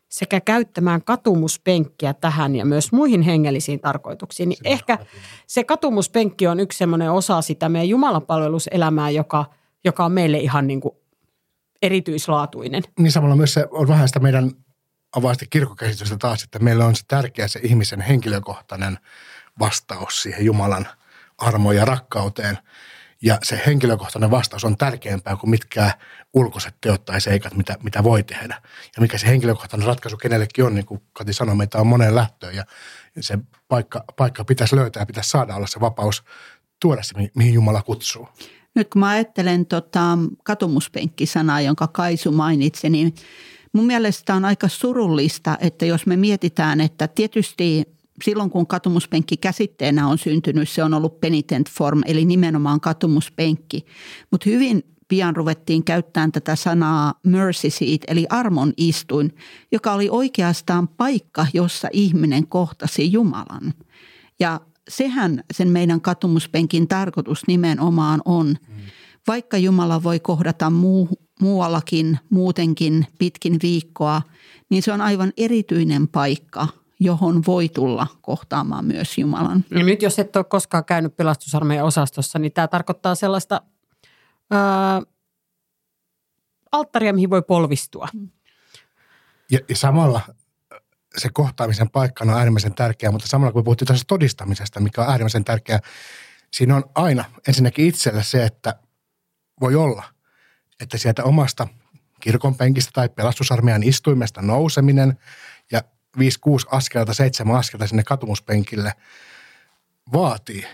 [0.10, 4.50] sekä käyttämään katumuspenkkiä tähän ja myös muihin hengellisiin tarkoituksiin.
[4.50, 4.98] Niin ehkä
[5.48, 9.46] se katumuspenkki on yksi sellainen osa sitä meidän jumalapalveluselämää, joka,
[9.86, 10.96] joka on meille ihan niin kuin
[11.82, 12.84] erityislaatuinen.
[13.00, 14.52] Niin samalla myös se on vähän sitä meidän
[15.16, 18.98] avaista kirkkokäsitystä taas, että meillä on se tärkeä se ihmisen henkilökohtainen
[19.60, 20.88] vastaus siihen Jumalan
[21.38, 22.58] armoon ja rakkauteen.
[23.22, 25.92] Ja se henkilökohtainen vastaus on tärkeämpää kuin mitkään
[26.34, 28.62] ulkoiset teot tai seikat, mitä, mitä voi tehdä.
[28.96, 32.56] Ja mikä se henkilökohtainen ratkaisu kenellekin on, niin kuin Kati sanoi, meitä on moneen lähtöön
[32.56, 32.64] ja
[33.20, 36.24] se paikka, paikka pitäisi löytää ja pitäisi saada olla se vapaus
[36.82, 38.30] tuoda se, mihin Jumala kutsuu.
[38.76, 43.16] Nyt kun mä ajattelen tota katumuspenkkisanaa, jonka Kaisu mainitsi, niin
[43.74, 50.08] mun mielestä on aika surullista, että jos me mietitään, että tietysti silloin kun katumuspenkki käsitteenä
[50.08, 53.86] on syntynyt, se on ollut penitent form, eli nimenomaan katumuspenkki.
[54.32, 59.36] Mutta hyvin pian ruvettiin käyttämään tätä sanaa mercy seat, eli armon istuin,
[59.72, 63.74] joka oli oikeastaan paikka, jossa ihminen kohtasi Jumalan.
[64.40, 68.56] Ja sehän sen meidän katumuspenkin tarkoitus nimenomaan on.
[69.28, 71.10] Vaikka Jumala voi kohdata muu,
[71.42, 74.22] muuallakin muutenkin pitkin viikkoa,
[74.70, 76.68] niin se on aivan erityinen paikka,
[77.00, 79.66] johon voi tulla kohtaamaan myös Jumalan.
[79.72, 83.62] Ja nyt jos et ole koskaan käynyt pelastusarmeijan osastossa, niin tämä tarkoittaa sellaista
[84.52, 85.02] ää,
[86.72, 88.08] alttaria, mihin voi polvistua.
[89.52, 90.22] Ja, ja samalla
[91.18, 95.10] se kohtaamisen paikka on äärimmäisen tärkeä, mutta samalla kun me puhuttiin tästä todistamisesta, mikä on
[95.10, 95.80] äärimmäisen tärkeää,
[96.54, 98.80] siinä on aina ensinnäkin itselle se, että
[99.62, 100.04] voi olla,
[100.80, 101.68] että sieltä omasta
[102.20, 105.20] kirkon penkistä tai pelastusarmeijan istuimesta nouseminen
[106.18, 108.94] ja 5-6 askelta, 7 askelta sinne katumuspenkille
[110.14, 110.66] vaatii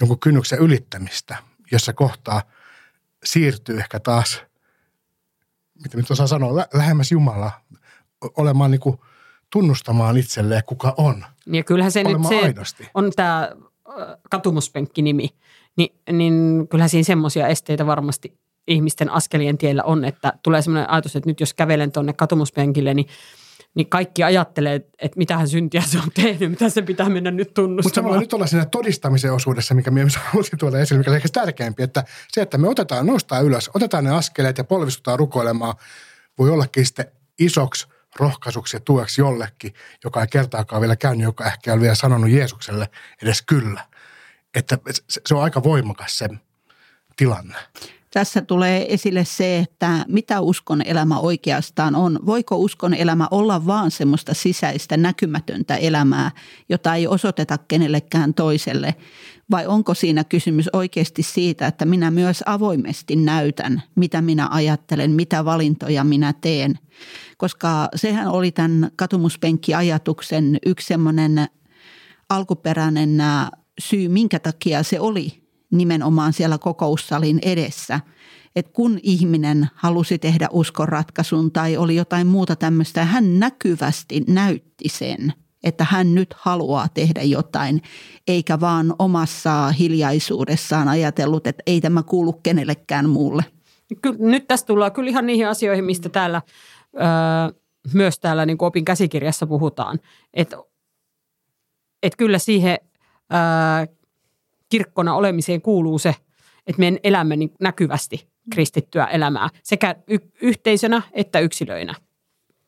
[0.00, 1.36] jonkun kynnyksen ylittämistä,
[1.72, 2.42] jossa kohtaa
[3.24, 4.42] siirtyy ehkä taas,
[5.82, 7.64] mitä nyt osaa sanoa, lähemmäs Jumalaa,
[8.36, 8.98] olemaan niin kuin–
[9.50, 11.24] tunnustamaan itselleen, kuka on.
[11.46, 12.88] Ja kyllähän se nyt se aidosti.
[12.94, 13.50] on tämä
[14.30, 15.28] katumuspenkki-nimi,
[15.76, 21.16] niin, niin kyllähän siinä semmoisia esteitä varmasti ihmisten askelien tiellä on, että tulee sellainen ajatus,
[21.16, 23.06] että nyt jos kävelen tuonne katumuspenkille, niin
[23.74, 27.54] niin kaikki ajattelee, että mitä hän syntiä se on tehnyt, mitä se pitää mennä nyt
[27.54, 27.84] tunnustamaan.
[27.84, 31.28] Mutta samalla nyt ollaan siinä todistamisen osuudessa, mikä minä haluaisin tuoda esille, mikä on ehkä
[31.32, 35.74] tärkeämpi, että se, että me otetaan, nostaa ylös, otetaan ne askeleet ja polvistutaan rukoilemaan,
[36.38, 37.06] voi ollakin sitten
[37.38, 41.94] isoksi rohkaisuksi ja tueksi jollekin, joka ei kertaakaan vielä käynyt, joka ehkä ei ole vielä
[41.94, 42.88] sanonut Jeesukselle
[43.22, 43.86] edes kyllä.
[44.54, 46.28] Että se on aika voimakas se
[47.16, 47.56] tilanne.
[48.12, 52.18] Tässä tulee esille se, että mitä uskon elämä oikeastaan on.
[52.26, 56.30] Voiko uskon elämä olla vaan semmoista sisäistä näkymätöntä elämää,
[56.68, 58.94] jota ei osoiteta kenellekään toiselle?
[59.50, 65.44] Vai onko siinä kysymys oikeasti siitä, että minä myös avoimesti näytän, mitä minä ajattelen, mitä
[65.44, 66.78] valintoja minä teen?
[67.36, 71.46] Koska sehän oli tämän katumuspenkkiajatuksen yksi semmoinen
[72.28, 73.22] alkuperäinen
[73.80, 75.39] syy, minkä takia se oli
[75.70, 78.00] nimenomaan siellä kokoussalin edessä.
[78.56, 85.32] Että kun ihminen halusi tehdä uskonratkaisun tai oli jotain muuta tämmöistä, hän näkyvästi näytti sen,
[85.64, 87.82] että hän nyt haluaa tehdä jotain,
[88.28, 93.44] eikä vaan omassa hiljaisuudessaan ajatellut, että ei tämä kuulu kenellekään muulle.
[94.18, 96.42] Nyt tässä tullaan kyllä ihan niihin asioihin, mistä täällä
[96.94, 97.60] öö,
[97.94, 100.00] myös täällä niin opin käsikirjassa puhutaan.
[100.34, 100.56] Että
[102.02, 102.78] et kyllä siihen
[103.32, 103.96] öö,
[104.70, 106.14] kirkkona olemiseen kuuluu se,
[106.66, 111.94] että meidän elämme niin näkyvästi kristittyä elämää sekä y- yhteisönä että yksilöinä.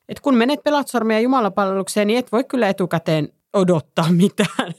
[0.08, 4.72] Et kun menet pelatsormia jumalapalvelukseen, niin et voi kyllä etukäteen odottaa mitään,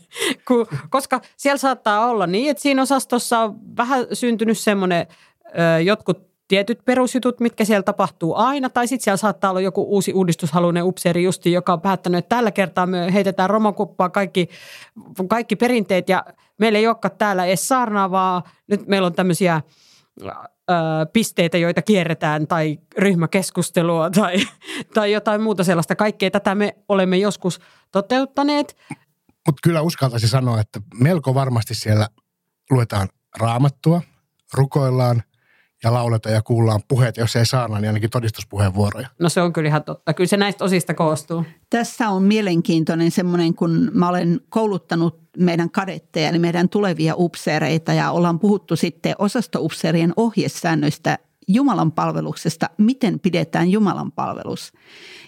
[0.90, 5.08] koska siellä saattaa olla niin, että siinä osastossa on vähän syntynyt semmoinen,
[5.84, 10.84] jotkut tietyt perusjutut, mitkä siellä tapahtuu aina, tai sitten siellä saattaa olla joku uusi uudistushaluinen
[10.84, 14.50] upseeri justi, joka on päättänyt, että tällä kertaa me heitetään romakuppaa kaikki,
[15.28, 16.26] kaikki perinteet, ja
[16.60, 19.62] meillä ei olekaan täällä edes saarnaa, vaan nyt meillä on tämmöisiä
[20.22, 20.74] ö,
[21.14, 24.36] pisteitä, joita kierretään, tai ryhmäkeskustelua, tai,
[24.94, 25.96] tai jotain muuta sellaista.
[25.96, 27.60] Kaikkea tätä me olemme joskus
[27.92, 28.78] toteuttaneet.
[29.48, 32.08] Mutta kyllä uskaltaisin sanoa, että melko varmasti siellä
[32.72, 33.08] luetaan
[33.40, 34.02] raamattua,
[34.54, 35.24] rukoillaan–
[35.84, 39.08] ja lauletaan ja kuullaan puheet, jos ei saana, niin ainakin todistuspuheenvuoroja.
[39.20, 40.14] No se on kyllä ihan totta.
[40.14, 41.46] Kyllä se näistä osista koostuu.
[41.70, 48.12] Tässä on mielenkiintoinen semmoinen, kun mä olen kouluttanut meidän kadetteja, eli meidän tulevia upseereita ja
[48.12, 54.74] ollaan puhuttu sitten osastoupseerien ohjesäännöistä Jumalan palveluksesta, miten pidetään Jumalan palvelus.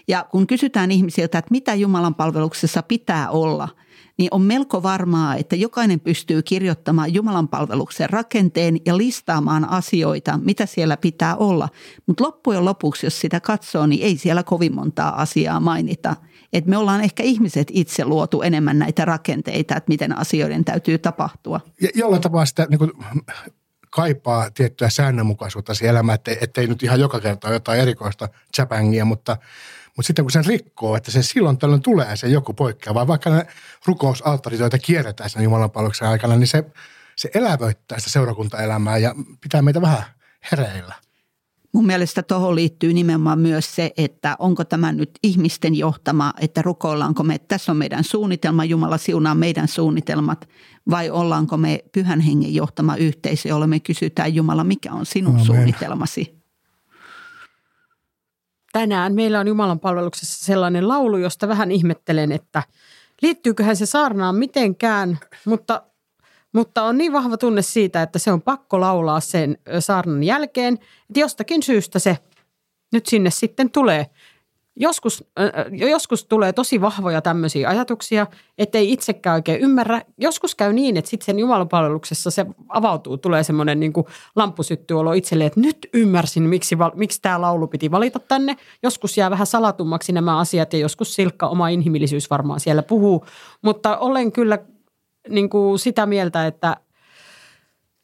[0.08, 3.68] Ja kun kysytään ihmisiltä, että mitä Jumalan palveluksessa pitää olla–
[4.16, 10.66] niin on melko varmaa, että jokainen pystyy kirjoittamaan Jumalan palveluksen rakenteen ja listaamaan asioita, mitä
[10.66, 11.68] siellä pitää olla.
[12.06, 16.16] Mutta loppujen lopuksi, jos sitä katsoo, niin ei siellä kovin montaa asiaa mainita.
[16.52, 21.60] Et me ollaan ehkä ihmiset itse luotu enemmän näitä rakenteita, että miten asioiden täytyy tapahtua.
[21.80, 22.92] Ja jollain tapaa sitä niin kuin,
[23.90, 29.36] kaipaa tiettyä säännönmukaisuutta siihen elämään, ettei, ettei nyt ihan joka kerta jotain erikoista chapangia, mutta–
[29.96, 33.46] mutta sitten kun sen rikkoo, että se silloin tällöin tulee se joku poikkeava, vaikka ne
[33.86, 36.64] rukousalttarit, joita kierretään sen Jumalan palveluksen aikana, niin se,
[37.16, 40.02] se elävöittää sitä seurakuntaelämää ja pitää meitä vähän
[40.52, 40.94] hereillä.
[41.72, 47.22] Mun mielestä tuohon liittyy nimenomaan myös se, että onko tämä nyt ihmisten johtama, että rukoillaanko
[47.22, 50.48] me, että tässä on meidän suunnitelma, Jumala siunaa meidän suunnitelmat,
[50.90, 55.46] vai ollaanko me pyhän hengen johtama yhteisö, jolle me kysytään Jumala, mikä on sinun Amen.
[55.46, 56.35] suunnitelmasi?
[58.80, 62.62] Tänään meillä on Jumalan palveluksessa sellainen laulu, josta vähän ihmettelen, että
[63.22, 65.82] liittyyköhän se saarnaan mitenkään, mutta,
[66.52, 71.20] mutta on niin vahva tunne siitä, että se on pakko laulaa sen saarnan jälkeen, että
[71.20, 72.18] jostakin syystä se
[72.92, 74.06] nyt sinne sitten tulee
[74.76, 75.24] joskus,
[75.72, 78.26] joskus tulee tosi vahvoja tämmöisiä ajatuksia,
[78.58, 80.02] ettei itsekään oikein ymmärrä.
[80.18, 83.92] Joskus käy niin, että sitten sen jumalapalveluksessa se avautuu, tulee semmoinen niin
[84.36, 88.56] lamppusyttyolo itselle, että nyt ymmärsin, miksi, miksi tämä laulu piti valita tänne.
[88.82, 93.26] Joskus jää vähän salatummaksi nämä asiat ja joskus silkka oma inhimillisyys varmaan siellä puhuu.
[93.62, 94.58] Mutta olen kyllä
[95.28, 96.76] niin kuin sitä mieltä, että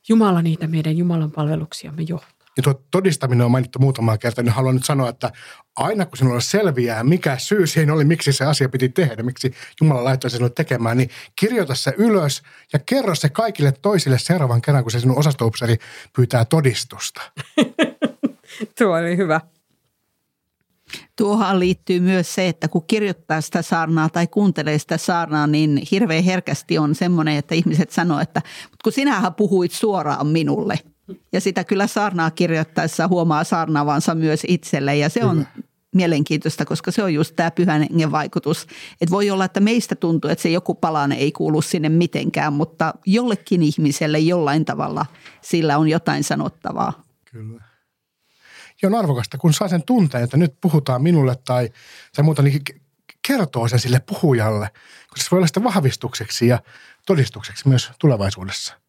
[0.09, 2.32] Jumala niitä meidän Jumalan palveluksiamme johtaa.
[2.57, 5.33] Ja tuo todistaminen on mainittu muutamaa kertaa, niin haluan nyt sanoa, että
[5.77, 10.05] aina kun sinulla selviää, mikä syy siinä oli, miksi se asia piti tehdä, miksi Jumala
[10.05, 12.43] laittoi sinulle tekemään, niin kirjoita se ylös
[12.73, 15.77] ja kerro se kaikille toisille seuraavan kerran, kun se sinun osastoupseri
[16.17, 17.23] pyytää todistusta.
[18.79, 19.41] Tuo oli hyvä.
[21.17, 26.25] Tuohan liittyy myös se, että kun kirjoittaa sitä saarnaa tai kuuntelee sitä saarnaa, niin hirveän
[26.25, 28.43] herkästi on semmoinen, että ihmiset sanoo, että
[28.85, 30.79] kun sinähän puhuit suoraan minulle–
[31.33, 35.67] ja sitä kyllä saarnaa kirjoittaessa huomaa saarnaavansa myös itselle ja se on kyllä.
[35.95, 38.67] mielenkiintoista, koska se on just tämä pyhän hengen vaikutus.
[39.01, 42.95] Että voi olla, että meistä tuntuu, että se joku palane ei kuulu sinne mitenkään, mutta
[43.07, 45.07] jollekin ihmiselle jollain tavalla
[45.41, 47.03] sillä on jotain sanottavaa.
[47.33, 47.63] Kyllä.
[48.83, 51.69] ja on arvokasta, kun saa sen tunteen, että nyt puhutaan minulle tai,
[52.17, 52.63] tai muuta, niin
[53.27, 54.71] kertoo sen sille puhujalle,
[55.09, 56.63] koska se voi olla sitä vahvistukseksi ja
[57.07, 58.82] todistukseksi myös tulevaisuudessa.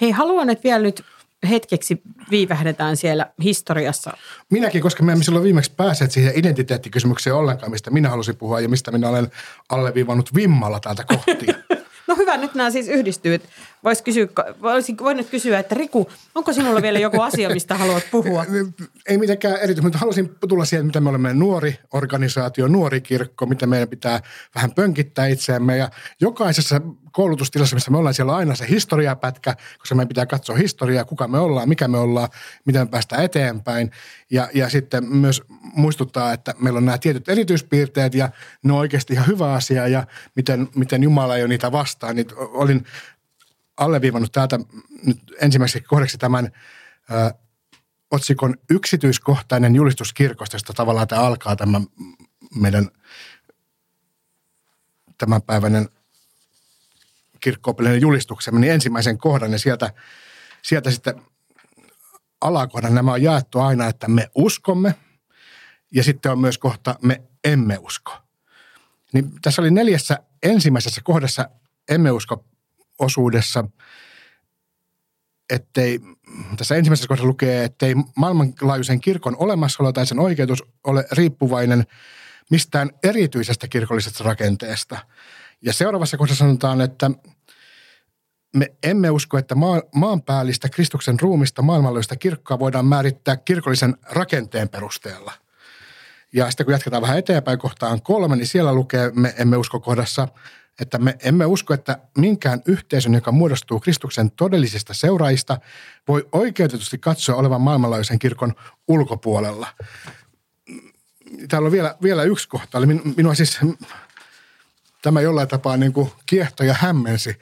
[0.00, 1.04] Hei, haluan, että vielä nyt
[1.48, 4.16] hetkeksi viivähdetään siellä historiassa.
[4.50, 8.68] Minäkin, koska me emme silloin viimeksi päässeet siihen identiteettikysymykseen ollenkaan, mistä minä halusin puhua ja
[8.68, 9.30] mistä minä olen
[9.68, 11.54] alleviivannut vimmalla täältä kohtia.
[12.06, 13.40] No hyvä, nyt nämä siis yhdistyy.
[13.84, 14.28] Vois kysyä,
[14.62, 18.44] voisin voinut kysyä, että Riku, onko sinulla vielä joku asia, mistä haluat puhua?
[19.08, 23.66] Ei mitenkään erityisesti, mutta halusin tulla siihen, mitä me olemme nuori organisaatio, nuori kirkko, mitä
[23.66, 24.20] meidän pitää
[24.54, 25.76] vähän pönkittää itseämme.
[25.76, 26.80] Ja jokaisessa
[27.12, 31.28] koulutustilassa, missä me ollaan, siellä on aina se historiapätkä, koska meidän pitää katsoa historiaa, kuka
[31.28, 32.28] me ollaan, mikä me ollaan,
[32.64, 33.90] miten me päästään eteenpäin.
[34.30, 35.42] Ja, ja sitten myös
[35.74, 38.30] muistuttaa, että meillä on nämä tietyt erityispiirteet ja
[38.62, 40.06] ne on oikeasti ihan hyvä asia ja
[40.36, 42.12] miten, miten Jumala jo niitä vastaa.
[42.12, 42.84] Niin olin
[43.76, 44.58] alleviivannut täältä
[45.06, 46.52] nyt ensimmäiseksi kohdaksi tämän
[47.10, 47.34] ö,
[48.10, 51.80] otsikon yksityiskohtainen julistus kirkosta, josta tavallaan tämä alkaa tämä
[52.54, 52.88] meidän
[55.18, 55.88] tämänpäiväinen
[57.40, 59.92] kirkkoopillinen julistuksemme, niin ensimmäisen kohdan ja sieltä,
[60.62, 61.22] sieltä sitten
[62.40, 64.94] alakohdan nämä on jaettu aina, että me uskomme
[65.92, 68.12] ja sitten on myös kohta me emme usko.
[69.12, 71.48] Niin tässä oli neljässä ensimmäisessä kohdassa
[71.88, 72.44] emme usko
[72.98, 73.64] osuudessa,
[75.50, 76.00] ettei,
[76.56, 81.84] tässä ensimmäisessä kohdassa lukee, ettei maailmanlaajuisen kirkon olemassaolo tai sen oikeutus ole riippuvainen
[82.50, 84.98] mistään erityisestä kirkollisesta rakenteesta.
[85.62, 87.10] Ja seuraavassa kohdassa sanotaan, että
[88.56, 95.32] me emme usko, että maa, maanpäällistä Kristuksen ruumista maailmanlaajuista kirkkoa voidaan määrittää kirkollisen rakenteen perusteella.
[96.32, 100.28] Ja sitten kun jatketaan vähän eteenpäin kohtaan kolme, niin siellä lukee, me emme usko kohdassa,
[100.80, 105.58] että me emme usko, että minkään yhteisön, joka muodostuu Kristuksen todellisista seuraajista,
[106.08, 108.54] voi oikeutetusti katsoa olevan maailmanlaajuisen kirkon
[108.88, 109.66] ulkopuolella.
[111.48, 112.78] Täällä on vielä, vielä yksi kohta.
[112.78, 113.60] Eli minua siis
[115.02, 117.36] tämä jollain tapaa niin kuin kiehto ja hämmensi,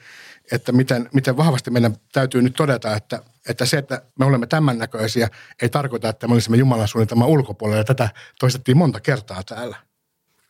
[0.51, 3.19] että miten, miten vahvasti meidän täytyy nyt todeta, että,
[3.49, 5.29] että se, että me olemme tämän näköisiä,
[5.61, 7.79] ei tarkoita, että me olisimme Jumalan suunnitelman ulkopuolella.
[7.79, 8.09] Ja tätä
[8.39, 9.77] toistettiin monta kertaa täällä.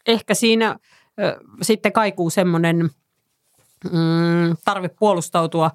[0.06, 0.76] Ehkä siinä
[1.62, 2.90] sitten kaikuu semmoinen
[3.92, 5.72] mm, tarve puolustautua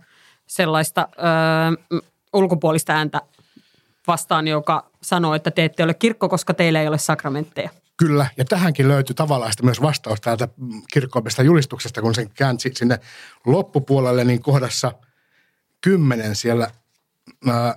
[0.47, 1.97] sellaista ö,
[2.32, 3.20] ulkopuolista ääntä
[4.07, 7.70] vastaan, joka sanoo, että te ette ole kirkko, koska teillä ei ole sakramentteja.
[7.97, 10.49] Kyllä, ja tähänkin löytyy tavallaan myös vastaus täältä
[10.93, 13.01] kirkkoopista julistuksesta, kun sen käänsi sinne
[13.47, 14.93] loppupuolelle, niin kohdassa
[15.80, 16.70] kymmenen siellä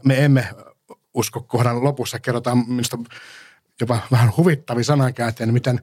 [0.04, 0.48] me emme
[1.14, 2.20] usko kohdan lopussa.
[2.20, 2.98] Kerrotaan minusta
[3.80, 5.82] jopa vähän huvittavia sanankäänteen, miten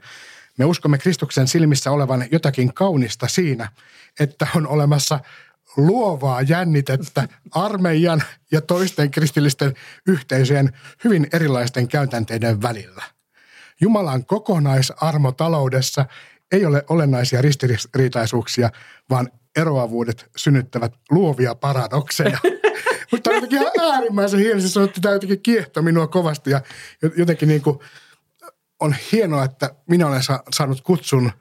[0.59, 3.71] me uskomme Kristuksen silmissä olevan jotakin kaunista siinä,
[4.19, 5.19] että on olemassa
[5.77, 9.73] luovaa jännitettä armeijan ja toisten kristillisten
[10.07, 13.03] yhteisöjen hyvin erilaisten käytänteiden välillä.
[13.81, 16.05] Jumalan kokonaisarmo taloudessa
[16.51, 18.69] ei ole olennaisia ristiriitaisuuksia,
[19.09, 22.37] vaan eroavuudet synnyttävät luovia paradokseja.
[23.11, 24.61] Mutta on jotenkin ihan äärimmäisen hieno.
[24.61, 26.61] Se on, tämä jotenkin kiehto minua kovasti ja
[27.17, 27.79] jotenkin niin kuin–
[28.79, 30.21] on hienoa, että minä olen
[30.55, 31.31] saanut kutsun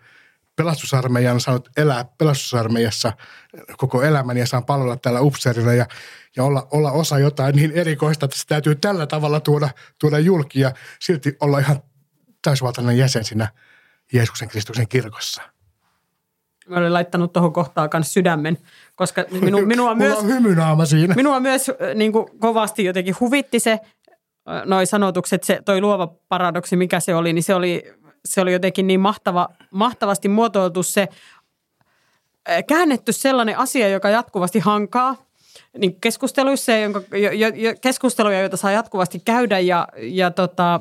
[0.57, 3.13] pelastusarmeijan, saanut elää pelastusarmeijassa
[3.77, 5.87] koko elämäni ja saan palvella täällä upseerilla ja,
[6.37, 9.69] ja olla, olla, osa jotain niin erikoista, että se täytyy tällä tavalla tuoda,
[9.99, 11.83] tuoda julki ja silti olla ihan
[12.43, 13.49] täysvaltainen jäsen siinä
[14.13, 15.43] Jeesuksen Kristuksen kirkossa.
[16.69, 18.59] Mä olen laittanut tuohon kohtaan myös sydämen,
[18.95, 20.19] koska minu, minua myös...
[20.19, 21.15] on siinä.
[21.15, 23.81] Minua myös niin kuin, kovasti jotenkin huvitti se,
[24.65, 27.83] noi sanotukset, se toi luova paradoksi, mikä se oli, niin se oli,
[28.25, 31.09] se oli jotenkin niin mahtava, mahtavasti muotoiltu se,
[32.67, 35.17] käännetty sellainen asia, joka jatkuvasti hankaa,
[35.79, 40.81] niin keskusteluissa, jonka, jo, jo, keskusteluja, joita saa jatkuvasti käydä ja, ja tota,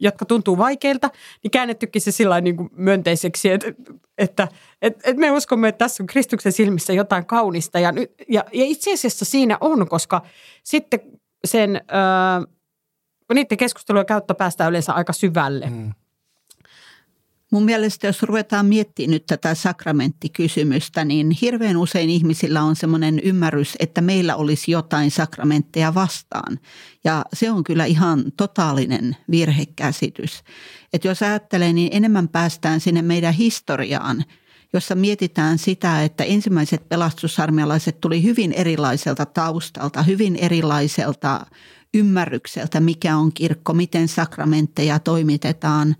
[0.00, 1.10] jotka tuntuu vaikeilta,
[1.42, 3.68] niin käännettykin se sillä niin kuin myönteiseksi, että,
[4.18, 4.48] että,
[4.82, 7.78] että, että me uskomme, että tässä on Kristuksen silmissä jotain kaunista.
[7.78, 7.92] Ja,
[8.28, 10.22] ja, ja itse asiassa siinä on, koska
[10.62, 11.00] sitten
[11.44, 11.80] sen...
[13.32, 15.70] niiden keskustelujen kautta päästään yleensä aika syvälle.
[15.70, 15.92] Mm.
[17.54, 23.76] Mun mielestä, jos ruvetaan miettimään nyt tätä sakramenttikysymystä, niin hirveän usein ihmisillä on semmoinen ymmärrys,
[23.80, 26.58] että meillä olisi jotain sakramentteja vastaan.
[27.04, 30.42] Ja se on kyllä ihan totaalinen virhekäsitys.
[30.92, 34.24] Että jos ajattelee, niin enemmän päästään sinne meidän historiaan,
[34.72, 41.46] jossa mietitään sitä, että ensimmäiset pelastusarmialaiset tuli hyvin erilaiselta taustalta, hyvin erilaiselta
[41.94, 45.96] ymmärrykseltä, mikä on kirkko, miten sakramentteja toimitetaan.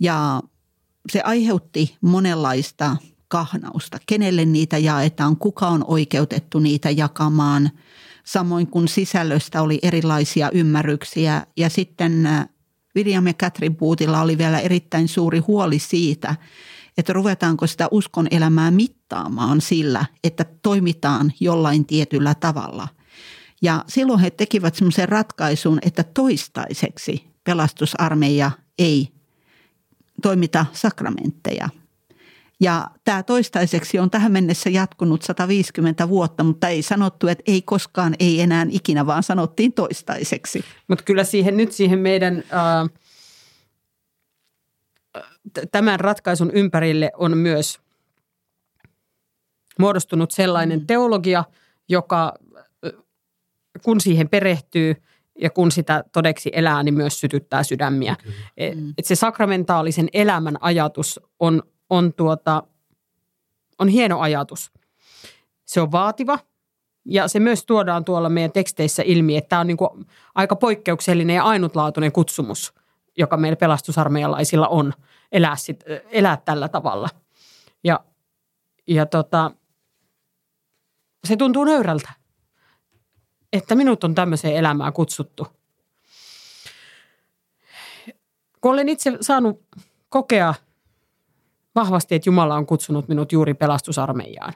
[0.00, 0.42] Ja
[1.12, 2.96] se aiheutti monenlaista
[3.28, 3.98] kahnausta.
[4.06, 7.70] Kenelle niitä jaetaan, kuka on oikeutettu niitä jakamaan.
[8.24, 11.46] Samoin kuin sisällöstä oli erilaisia ymmärryksiä.
[11.56, 12.48] Ja sitten äh,
[12.96, 16.36] William ja Catherine Bootilla oli vielä erittäin suuri huoli siitä,
[16.98, 22.88] että ruvetaanko sitä uskon elämää mittaamaan sillä, että toimitaan jollain tietyllä tavalla.
[23.62, 29.08] Ja silloin he tekivät semmoisen ratkaisun, että toistaiseksi pelastusarmeija ei
[30.22, 31.68] toimita sakramentteja.
[32.60, 38.14] Ja tämä toistaiseksi on tähän mennessä jatkunut 150 vuotta, mutta ei sanottu, että ei koskaan,
[38.18, 40.64] ei enää ikinä, vaan sanottiin toistaiseksi.
[40.88, 42.90] Mutta kyllä siihen nyt siihen meidän äh,
[45.72, 47.80] tämän ratkaisun ympärille on myös
[49.78, 50.86] muodostunut sellainen mm.
[50.86, 51.44] teologia,
[51.88, 52.34] joka
[53.82, 54.94] kun siihen perehtyy
[55.38, 58.16] ja kun sitä todeksi elää, niin myös sytyttää sydämiä.
[58.56, 58.94] Et, mm.
[58.98, 62.62] et se sakramentaalisen elämän ajatus on, on, tuota,
[63.78, 64.72] on hieno ajatus.
[65.64, 66.38] Se on vaativa
[67.04, 71.36] ja se myös tuodaan tuolla meidän teksteissä ilmi, että tämä on niin kuin aika poikkeuksellinen
[71.36, 72.74] ja ainutlaatuinen kutsumus,
[73.18, 74.92] joka meillä pelastusarmeijalaisilla on
[75.32, 77.08] elää, sit, elää tällä tavalla.
[77.84, 78.04] Ja,
[78.88, 79.50] ja tota,
[81.24, 82.21] se tuntuu nöyrältä
[83.52, 85.46] että minut on tämmöiseen elämään kutsuttu.
[88.60, 89.62] Kun olen itse saanut
[90.08, 90.54] kokea
[91.74, 94.52] vahvasti, että Jumala on kutsunut minut juuri pelastusarmeijaan.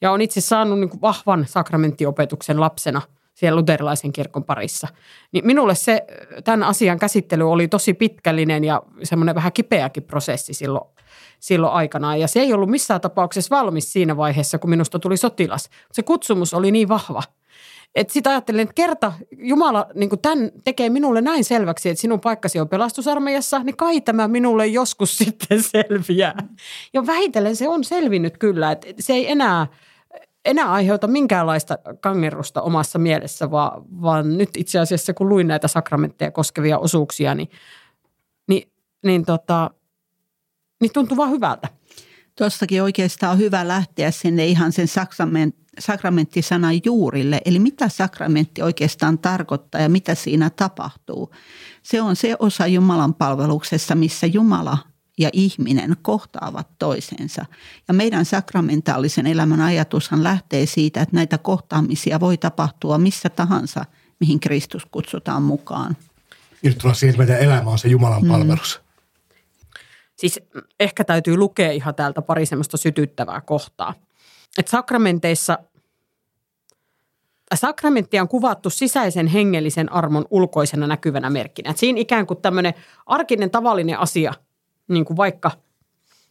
[0.00, 3.02] Ja on itse saanut niin vahvan sakramenttiopetuksen lapsena
[3.34, 4.88] siellä luterilaisen kirkon parissa.
[5.32, 6.06] Niin minulle se,
[6.44, 10.90] tämän asian käsittely oli tosi pitkällinen ja semmoinen vähän kipeäkin prosessi silloin,
[11.40, 12.20] silloin aikanaan.
[12.20, 15.70] Ja se ei ollut missään tapauksessa valmis siinä vaiheessa, kun minusta tuli sotilas.
[15.92, 17.22] Se kutsumus oli niin vahva–
[17.94, 22.60] että sitä ajattelin, että kerta Jumala niin tämän tekee minulle näin selväksi, että sinun paikkasi
[22.60, 26.48] on pelastusarmeijassa, niin kai tämä minulle joskus sitten selviää.
[26.92, 29.66] Ja vähitellen se on selvinnyt kyllä, että se ei enää,
[30.44, 36.30] enää aiheuta minkäänlaista kangerrusta omassa mielessä, vaan, vaan nyt itse asiassa kun luin näitä sakramentteja
[36.30, 37.48] koskevia osuuksia, niin,
[38.48, 38.72] niin,
[39.04, 39.70] niin, tota,
[40.80, 41.68] niin tuntuu vaan hyvältä.
[42.38, 47.40] Tuossakin oikeastaan on hyvä lähteä sinne ihan sen sakrament, sakramenttisanan juurille.
[47.44, 51.34] Eli mitä sakramentti oikeastaan tarkoittaa ja mitä siinä tapahtuu.
[51.82, 54.78] Se on se osa Jumalan palveluksessa, missä Jumala
[55.18, 57.46] ja ihminen kohtaavat toisensa.
[57.88, 63.84] Ja meidän sakramentaalisen elämän ajatushan lähtee siitä, että näitä kohtaamisia voi tapahtua missä tahansa,
[64.20, 65.96] mihin Kristus kutsutaan mukaan.
[66.62, 68.28] Nyt tullaan siihen, että meidän elämä on se Jumalan mm.
[68.28, 68.80] palvelus.
[70.16, 70.40] Siis
[70.80, 73.94] ehkä täytyy lukea ihan täältä pari semmoista sytyttävää kohtaa.
[74.58, 75.58] Että sakramenteissa
[77.54, 81.70] sakramenttia on kuvattu sisäisen hengellisen armon ulkoisena näkyvänä merkkinä.
[81.70, 82.74] Et siinä ikään kuin tämmöinen
[83.06, 84.34] arkinen tavallinen asia,
[84.88, 85.50] niin kuin vaikka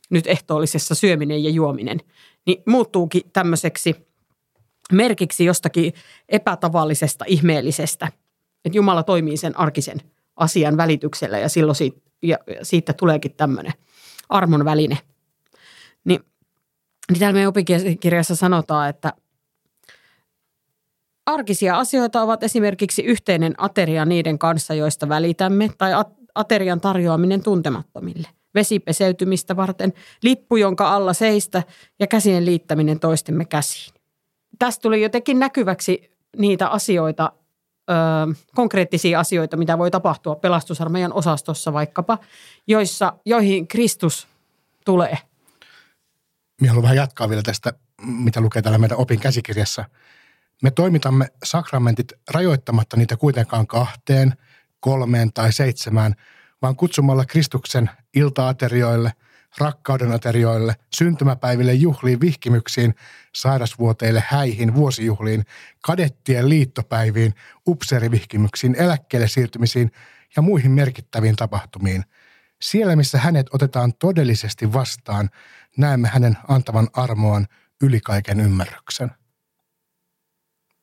[0.09, 1.99] nyt ehtoollisessa syöminen ja juominen,
[2.45, 3.95] niin muuttuukin tämmöiseksi
[4.91, 5.93] merkiksi jostakin
[6.30, 8.07] epätavallisesta, ihmeellisestä.
[8.65, 9.97] Että Jumala toimii sen arkisen
[10.36, 13.74] asian välityksellä ja silloin siitä, ja siitä tuleekin tämmöinen
[14.30, 14.97] armon väline.
[16.03, 16.19] Niin,
[17.12, 19.14] niin täällä meidän opikirjassa sanotaan, että
[21.26, 25.91] arkisia asioita ovat esimerkiksi yhteinen ateria niiden kanssa, joista välitämme, tai
[26.36, 28.28] aterian tarjoaminen tuntemattomille.
[28.56, 29.93] Vesipeseytymistä varten,
[30.24, 31.64] lippu, jonka alla seistä
[31.99, 33.93] ja käsien liittäminen toistemme käsiin.
[34.60, 37.32] Tästä tuli jotenkin näkyväksi niitä asioita,
[37.89, 37.93] ö,
[38.56, 42.18] konkreettisia asioita, mitä voi tapahtua pelastusarmeijan osastossa vaikkapa,
[42.68, 44.28] joissa, joihin Kristus
[44.86, 45.18] tulee.
[46.62, 49.86] Minä haluan vähän jatkaa vielä tästä, mitä lukee täällä meidän opin käsikirjassa.
[50.63, 54.34] Me toimitamme sakramentit rajoittamatta niitä kuitenkaan kahteen,
[54.80, 56.16] kolmeen tai seitsemään,
[56.62, 59.12] vaan kutsumalla Kristuksen iltaaterioille,
[59.58, 62.96] rakkauden aterioille, syntymäpäiville, juhliin, vihkimyksiin,
[63.36, 65.46] sairasvuoteille, häihin, vuosijuhliin,
[65.82, 67.34] kadettien liittopäiviin,
[67.67, 69.92] upseerivihkimyksiin, eläkkeelle siirtymisiin
[70.36, 72.04] ja muihin merkittäviin tapahtumiin.
[72.63, 75.29] Siellä, missä hänet otetaan todellisesti vastaan,
[75.77, 77.47] näemme hänen antavan armoan
[77.81, 79.11] yli kaiken ymmärryksen.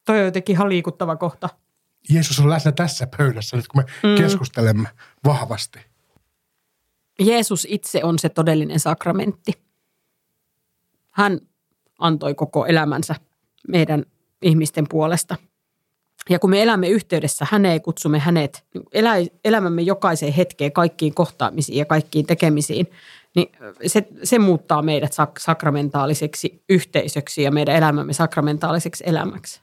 [0.04, 1.48] Toi on jotenkin ihan liikuttava kohta.
[2.10, 4.22] Jeesus on läsnä tässä pöydässä nyt, kun me mm.
[4.22, 4.88] keskustelemme
[5.24, 5.78] vahvasti.
[7.20, 9.52] Jeesus itse on se todellinen sakramentti.
[11.10, 11.40] Hän
[11.98, 13.14] antoi koko elämänsä
[13.68, 14.04] meidän
[14.42, 15.36] ihmisten puolesta.
[16.28, 19.14] Ja kun me elämme yhteydessä häneen, kutsumme hänet elä,
[19.44, 22.90] elämämme jokaiseen hetkeen, kaikkiin kohtaamisiin ja kaikkiin tekemisiin,
[23.36, 23.52] niin
[23.86, 29.60] se, se muuttaa meidät sak- sakramentaaliseksi yhteisöksi ja meidän elämämme sakramentaaliseksi elämäksi.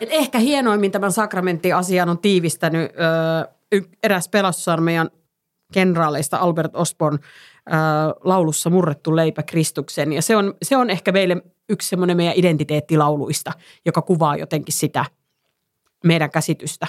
[0.00, 2.92] Et ehkä hienoimmin tämän sakramenttiasian on tiivistänyt
[3.72, 5.10] ö, eräs pelastusarmeijan
[5.72, 7.18] kenraaleista Albert Osborne
[8.24, 10.12] laulussa Murrettu leipä Kristuksen.
[10.12, 13.52] Ja se on, se on ehkä meille yksi semmoinen meidän identiteettilauluista,
[13.86, 15.04] joka kuvaa jotenkin sitä
[16.04, 16.86] meidän käsitystä.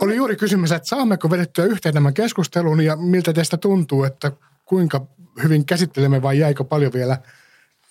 [0.00, 4.32] Oli juuri kysymys, että saammeko vedettyä yhteen tämän keskustelun ja miltä teistä tuntuu, että
[4.64, 5.06] kuinka
[5.42, 7.18] hyvin käsittelemme vai jäikö paljon vielä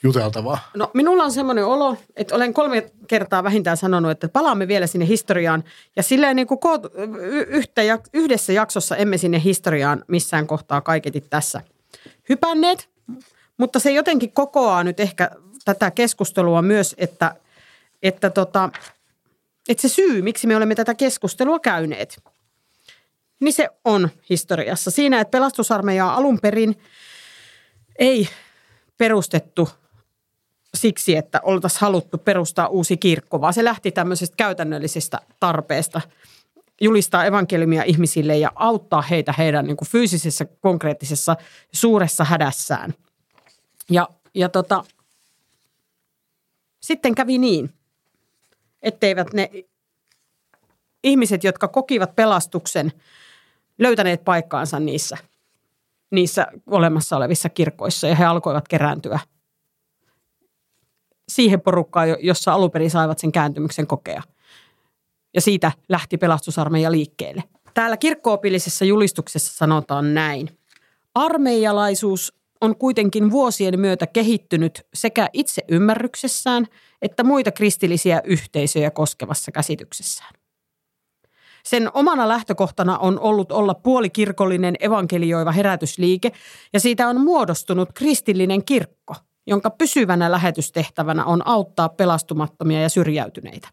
[0.05, 0.57] juteltavaa?
[0.73, 5.07] No minulla on semmoinen olo, että olen kolme kertaa vähintään sanonut, että palaamme vielä sinne
[5.07, 5.63] historiaan.
[5.95, 6.59] Ja silleen niin kuin
[7.47, 7.81] yhtä,
[8.13, 11.61] yhdessä jaksossa emme sinne historiaan missään kohtaa kaiketi tässä
[12.29, 12.89] hypänneet.
[13.57, 15.31] Mutta se jotenkin kokoaa nyt ehkä
[15.65, 17.35] tätä keskustelua myös, että,
[18.03, 18.69] että, tota,
[19.69, 22.23] että se syy, miksi me olemme tätä keskustelua käyneet,
[23.39, 24.91] niin se on historiassa.
[24.91, 26.75] Siinä, että pelastusarmeijaa alun perin
[27.99, 28.29] ei
[28.97, 29.69] perustettu
[30.75, 36.01] siksi, että oltaisiin haluttu perustaa uusi kirkko, vaan se lähti tämmöisestä käytännöllisestä tarpeesta
[36.81, 41.35] julistaa evankeliumia ihmisille ja auttaa heitä heidän niin kuin fyysisessä, konkreettisessa,
[41.71, 42.93] suuressa hädässään.
[43.89, 44.83] Ja, ja tota,
[46.79, 47.73] sitten kävi niin,
[48.81, 49.49] etteivät ne
[51.03, 52.93] ihmiset, jotka kokivat pelastuksen,
[53.77, 55.17] löytäneet paikkaansa niissä,
[56.11, 59.19] niissä olemassa olevissa kirkoissa ja he alkoivat kerääntyä–
[61.29, 64.23] siihen porukkaan, jossa alun perin saivat sen kääntymyksen kokea.
[65.33, 67.43] Ja siitä lähti pelastusarmeija liikkeelle.
[67.73, 70.49] Täällä kirkkoopillisessa julistuksessa sanotaan näin.
[71.15, 76.67] Armeijalaisuus on kuitenkin vuosien myötä kehittynyt sekä itse ymmärryksessään
[77.01, 80.33] että muita kristillisiä yhteisöjä koskevassa käsityksessään.
[81.63, 86.31] Sen omana lähtökohtana on ollut olla puolikirkollinen evankelioiva herätysliike
[86.73, 89.15] ja siitä on muodostunut kristillinen kirkko–
[89.47, 93.67] jonka pysyvänä lähetystehtävänä on auttaa pelastumattomia ja syrjäytyneitä.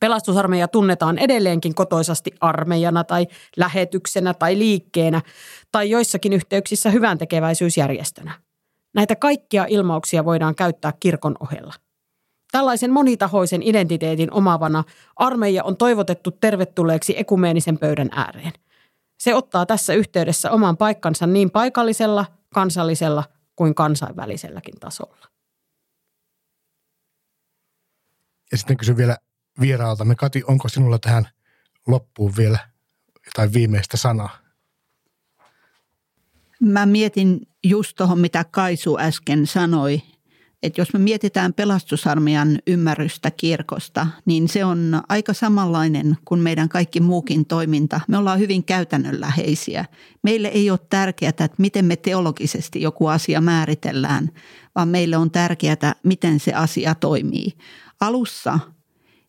[0.00, 3.26] Pelastusarmeija tunnetaan edelleenkin kotoisasti armeijana tai
[3.56, 5.22] lähetyksenä tai liikkeenä
[5.72, 8.32] tai joissakin yhteyksissä hyvän tekeväisyysjärjestönä.
[8.94, 11.74] Näitä kaikkia ilmauksia voidaan käyttää kirkon ohella.
[12.52, 14.84] Tällaisen monitahoisen identiteetin omavana
[15.16, 18.52] armeija on toivotettu tervetulleeksi ekumeenisen pöydän ääreen.
[19.20, 23.24] Se ottaa tässä yhteydessä oman paikkansa niin paikallisella, kansallisella
[23.56, 25.26] kuin kansainväliselläkin tasolla.
[28.52, 29.18] Ja sitten kysyn vielä
[29.60, 30.14] vieraaltamme.
[30.14, 31.28] Kati, onko sinulla tähän
[31.86, 32.58] loppuun vielä
[33.26, 34.38] jotain viimeistä sanaa?
[36.60, 40.02] Mä mietin just tuohon, mitä Kaisu äsken sanoi,
[40.62, 47.00] että jos me mietitään pelastusarmeijan ymmärrystä kirkosta, niin se on aika samanlainen kuin meidän kaikki
[47.00, 48.00] muukin toiminta.
[48.08, 49.84] Me ollaan hyvin käytännönläheisiä.
[50.22, 54.30] Meille ei ole tärkeää, että miten me teologisesti joku asia määritellään,
[54.74, 57.52] vaan meille on tärkeää, miten se asia toimii.
[58.00, 58.58] Alussa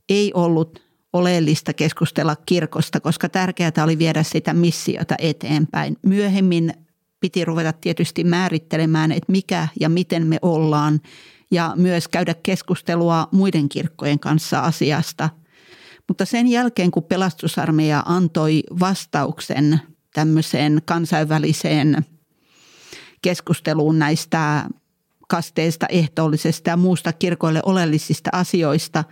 [0.09, 5.97] ei ollut oleellista keskustella kirkosta, koska tärkeää oli viedä sitä missiota eteenpäin.
[6.01, 6.73] Myöhemmin
[7.19, 11.01] piti ruveta tietysti määrittelemään, että mikä ja miten me ollaan
[11.51, 15.29] ja myös käydä keskustelua muiden kirkkojen kanssa asiasta.
[16.07, 19.81] Mutta sen jälkeen, kun pelastusarmeija antoi vastauksen
[20.13, 22.05] tämmöiseen kansainväliseen
[23.21, 24.65] keskusteluun näistä
[25.27, 29.03] kasteista, ehtoollisesta ja muusta kirkoille oleellisista asioista,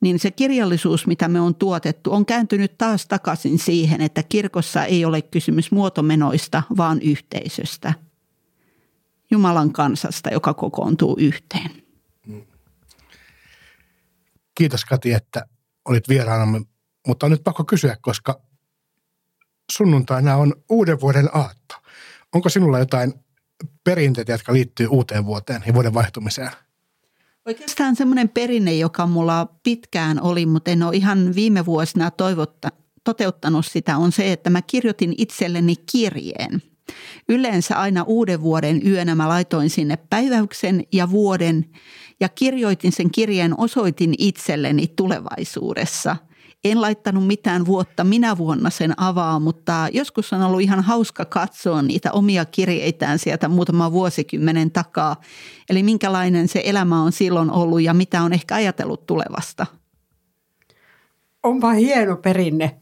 [0.00, 5.04] niin se kirjallisuus, mitä me on tuotettu, on kääntynyt taas takaisin siihen, että kirkossa ei
[5.04, 7.94] ole kysymys muotomenoista, vaan yhteisöstä.
[9.30, 11.70] Jumalan kansasta, joka kokoontuu yhteen.
[14.54, 15.46] Kiitos Kati, että
[15.84, 16.60] olit vieraanamme,
[17.06, 18.40] mutta on nyt pakko kysyä, koska
[19.72, 21.74] sunnuntaina on uuden vuoden aatto.
[22.34, 23.14] Onko sinulla jotain
[23.84, 26.50] perinteitä, jotka liittyy uuteen vuoteen ja vuoden vaihtumiseen?
[27.46, 32.68] Oikeastaan semmoinen perinne, joka mulla pitkään oli, mutta en ole ihan viime vuosina toivotta,
[33.04, 36.62] toteuttanut sitä, on se, että mä kirjoitin itselleni kirjeen.
[37.28, 41.64] Yleensä aina uuden vuoden yönä mä laitoin sinne päiväyksen ja vuoden
[42.20, 46.16] ja kirjoitin sen kirjeen, osoitin itselleni tulevaisuudessa–
[46.64, 51.82] en laittanut mitään vuotta minä vuonna sen avaa, mutta joskus on ollut ihan hauska katsoa
[51.82, 55.16] niitä omia kirjeitään sieltä muutama vuosikymmenen takaa.
[55.70, 59.66] Eli minkälainen se elämä on silloin ollut ja mitä on ehkä ajatellut tulevasta.
[61.42, 62.80] Onpa hieno perinne.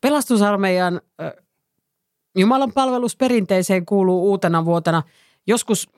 [0.00, 1.00] Pelastusarmeijan
[2.38, 5.02] Jumalan palvelusperinteeseen kuuluu uutena vuotena.
[5.46, 5.88] Joskus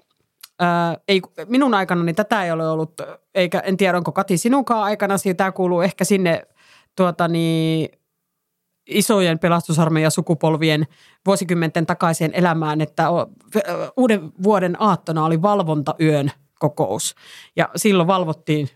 [0.62, 2.92] Ää, ei, minun aikanani tätä ei ole ollut,
[3.34, 6.42] eikä en tiedä onko Kati sinunkaan aikana, tämä kuuluu ehkä sinne
[6.96, 7.88] tuota niin,
[8.86, 10.86] isojen pelastusarmeijan sukupolvien
[11.26, 13.08] vuosikymmenten takaiseen elämään, että
[13.96, 17.14] uuden vuoden aattona oli valvontayön kokous.
[17.56, 18.68] Ja silloin valvottiin,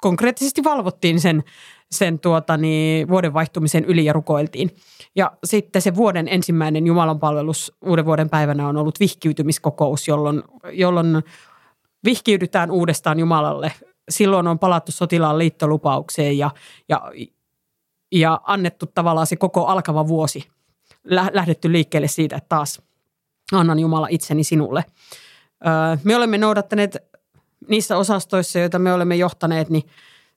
[0.00, 1.44] konkreettisesti valvottiin sen,
[1.90, 4.70] sen tuota, niin, vuoden vaihtumisen yli ja rukoiltiin.
[5.16, 10.42] Ja sitten se vuoden ensimmäinen Jumalan palvelus uuden vuoden päivänä on ollut vihkiytymiskokous, jolloin,
[10.72, 11.22] jolloin
[12.04, 13.72] vihkiydytään uudestaan Jumalalle.
[14.08, 16.50] Silloin on palattu sotilaan liittolupaukseen ja,
[16.88, 17.12] ja,
[18.12, 20.48] ja annettu tavallaan se koko alkava vuosi.
[21.32, 22.82] Lähdetty liikkeelle siitä, että taas
[23.52, 24.84] annan Jumala itseni sinulle.
[26.04, 26.96] Me olemme noudattaneet
[27.68, 29.82] niissä osastoissa, joita me olemme johtaneet, niin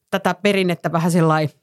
[0.10, 1.56] tätä perinnettä vähän sellainen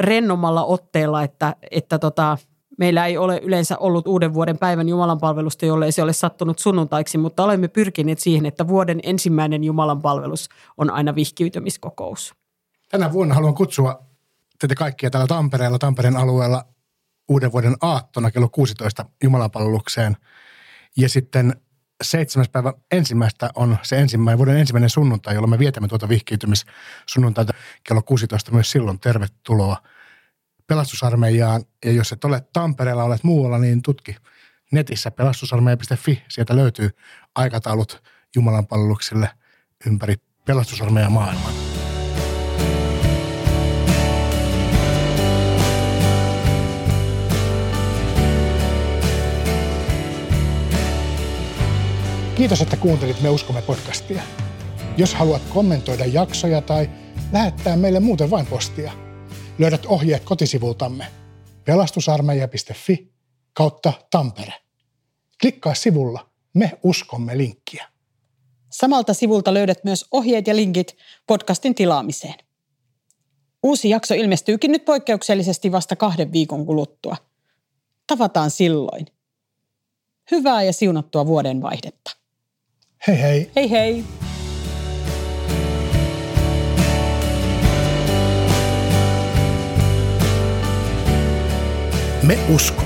[0.00, 2.38] rennommalla otteella, että, että tota,
[2.76, 6.58] meillä ei ole yleensä ollut uuden vuoden päivän Jumalan palvelusta, jolle ei se ole sattunut
[6.58, 12.34] sunnuntaiksi, mutta olemme pyrkineet siihen, että vuoden ensimmäinen Jumalan palvelus on aina vihkiytymiskokous.
[12.88, 14.02] Tänä vuonna haluan kutsua
[14.60, 16.64] teitä kaikkia täällä Tampereella, Tampereen alueella
[17.28, 20.16] uuden vuoden aattona kello 16 Jumalan palvelukseen.
[20.96, 21.54] Ja sitten
[22.02, 27.52] seitsemäs päivä ensimmäistä on se ensimmäinen, vuoden ensimmäinen sunnuntai, jolloin me vietämme tuota vihkiytymissunnuntaita
[27.84, 29.00] kello 16 myös silloin.
[29.00, 29.76] Tervetuloa
[30.66, 31.62] pelastusarmeijaan.
[31.84, 34.16] Ja jos et ole Tampereella, olet muualla, niin tutki
[34.72, 36.22] netissä pelastusarmeija.fi.
[36.28, 36.90] Sieltä löytyy
[37.34, 38.02] aikataulut
[38.36, 39.30] Jumalan palveluksille
[39.86, 40.14] ympäri
[40.44, 41.52] pelastusarmeijan maailmaa.
[52.34, 54.22] Kiitos, että kuuntelit Me uskomme podcastia.
[54.96, 56.90] Jos haluat kommentoida jaksoja tai
[57.32, 58.92] lähettää meille muuten vain postia,
[59.58, 61.06] löydät ohjeet kotisivultamme
[61.64, 63.12] pelastusarmeija.fi
[63.52, 64.52] kautta Tampere.
[65.40, 67.86] Klikkaa sivulla Me uskomme linkkiä.
[68.70, 70.96] Samalta sivulta löydät myös ohjeet ja linkit
[71.26, 72.34] podcastin tilaamiseen.
[73.62, 77.16] Uusi jakso ilmestyykin nyt poikkeuksellisesti vasta kahden viikon kuluttua.
[78.06, 79.06] Tavataan silloin.
[80.30, 82.10] Hyvää ja siunattua vuodenvaihdetta.
[83.06, 83.50] Hei hei.
[83.56, 84.04] Hei hei.
[92.26, 92.85] Me usko.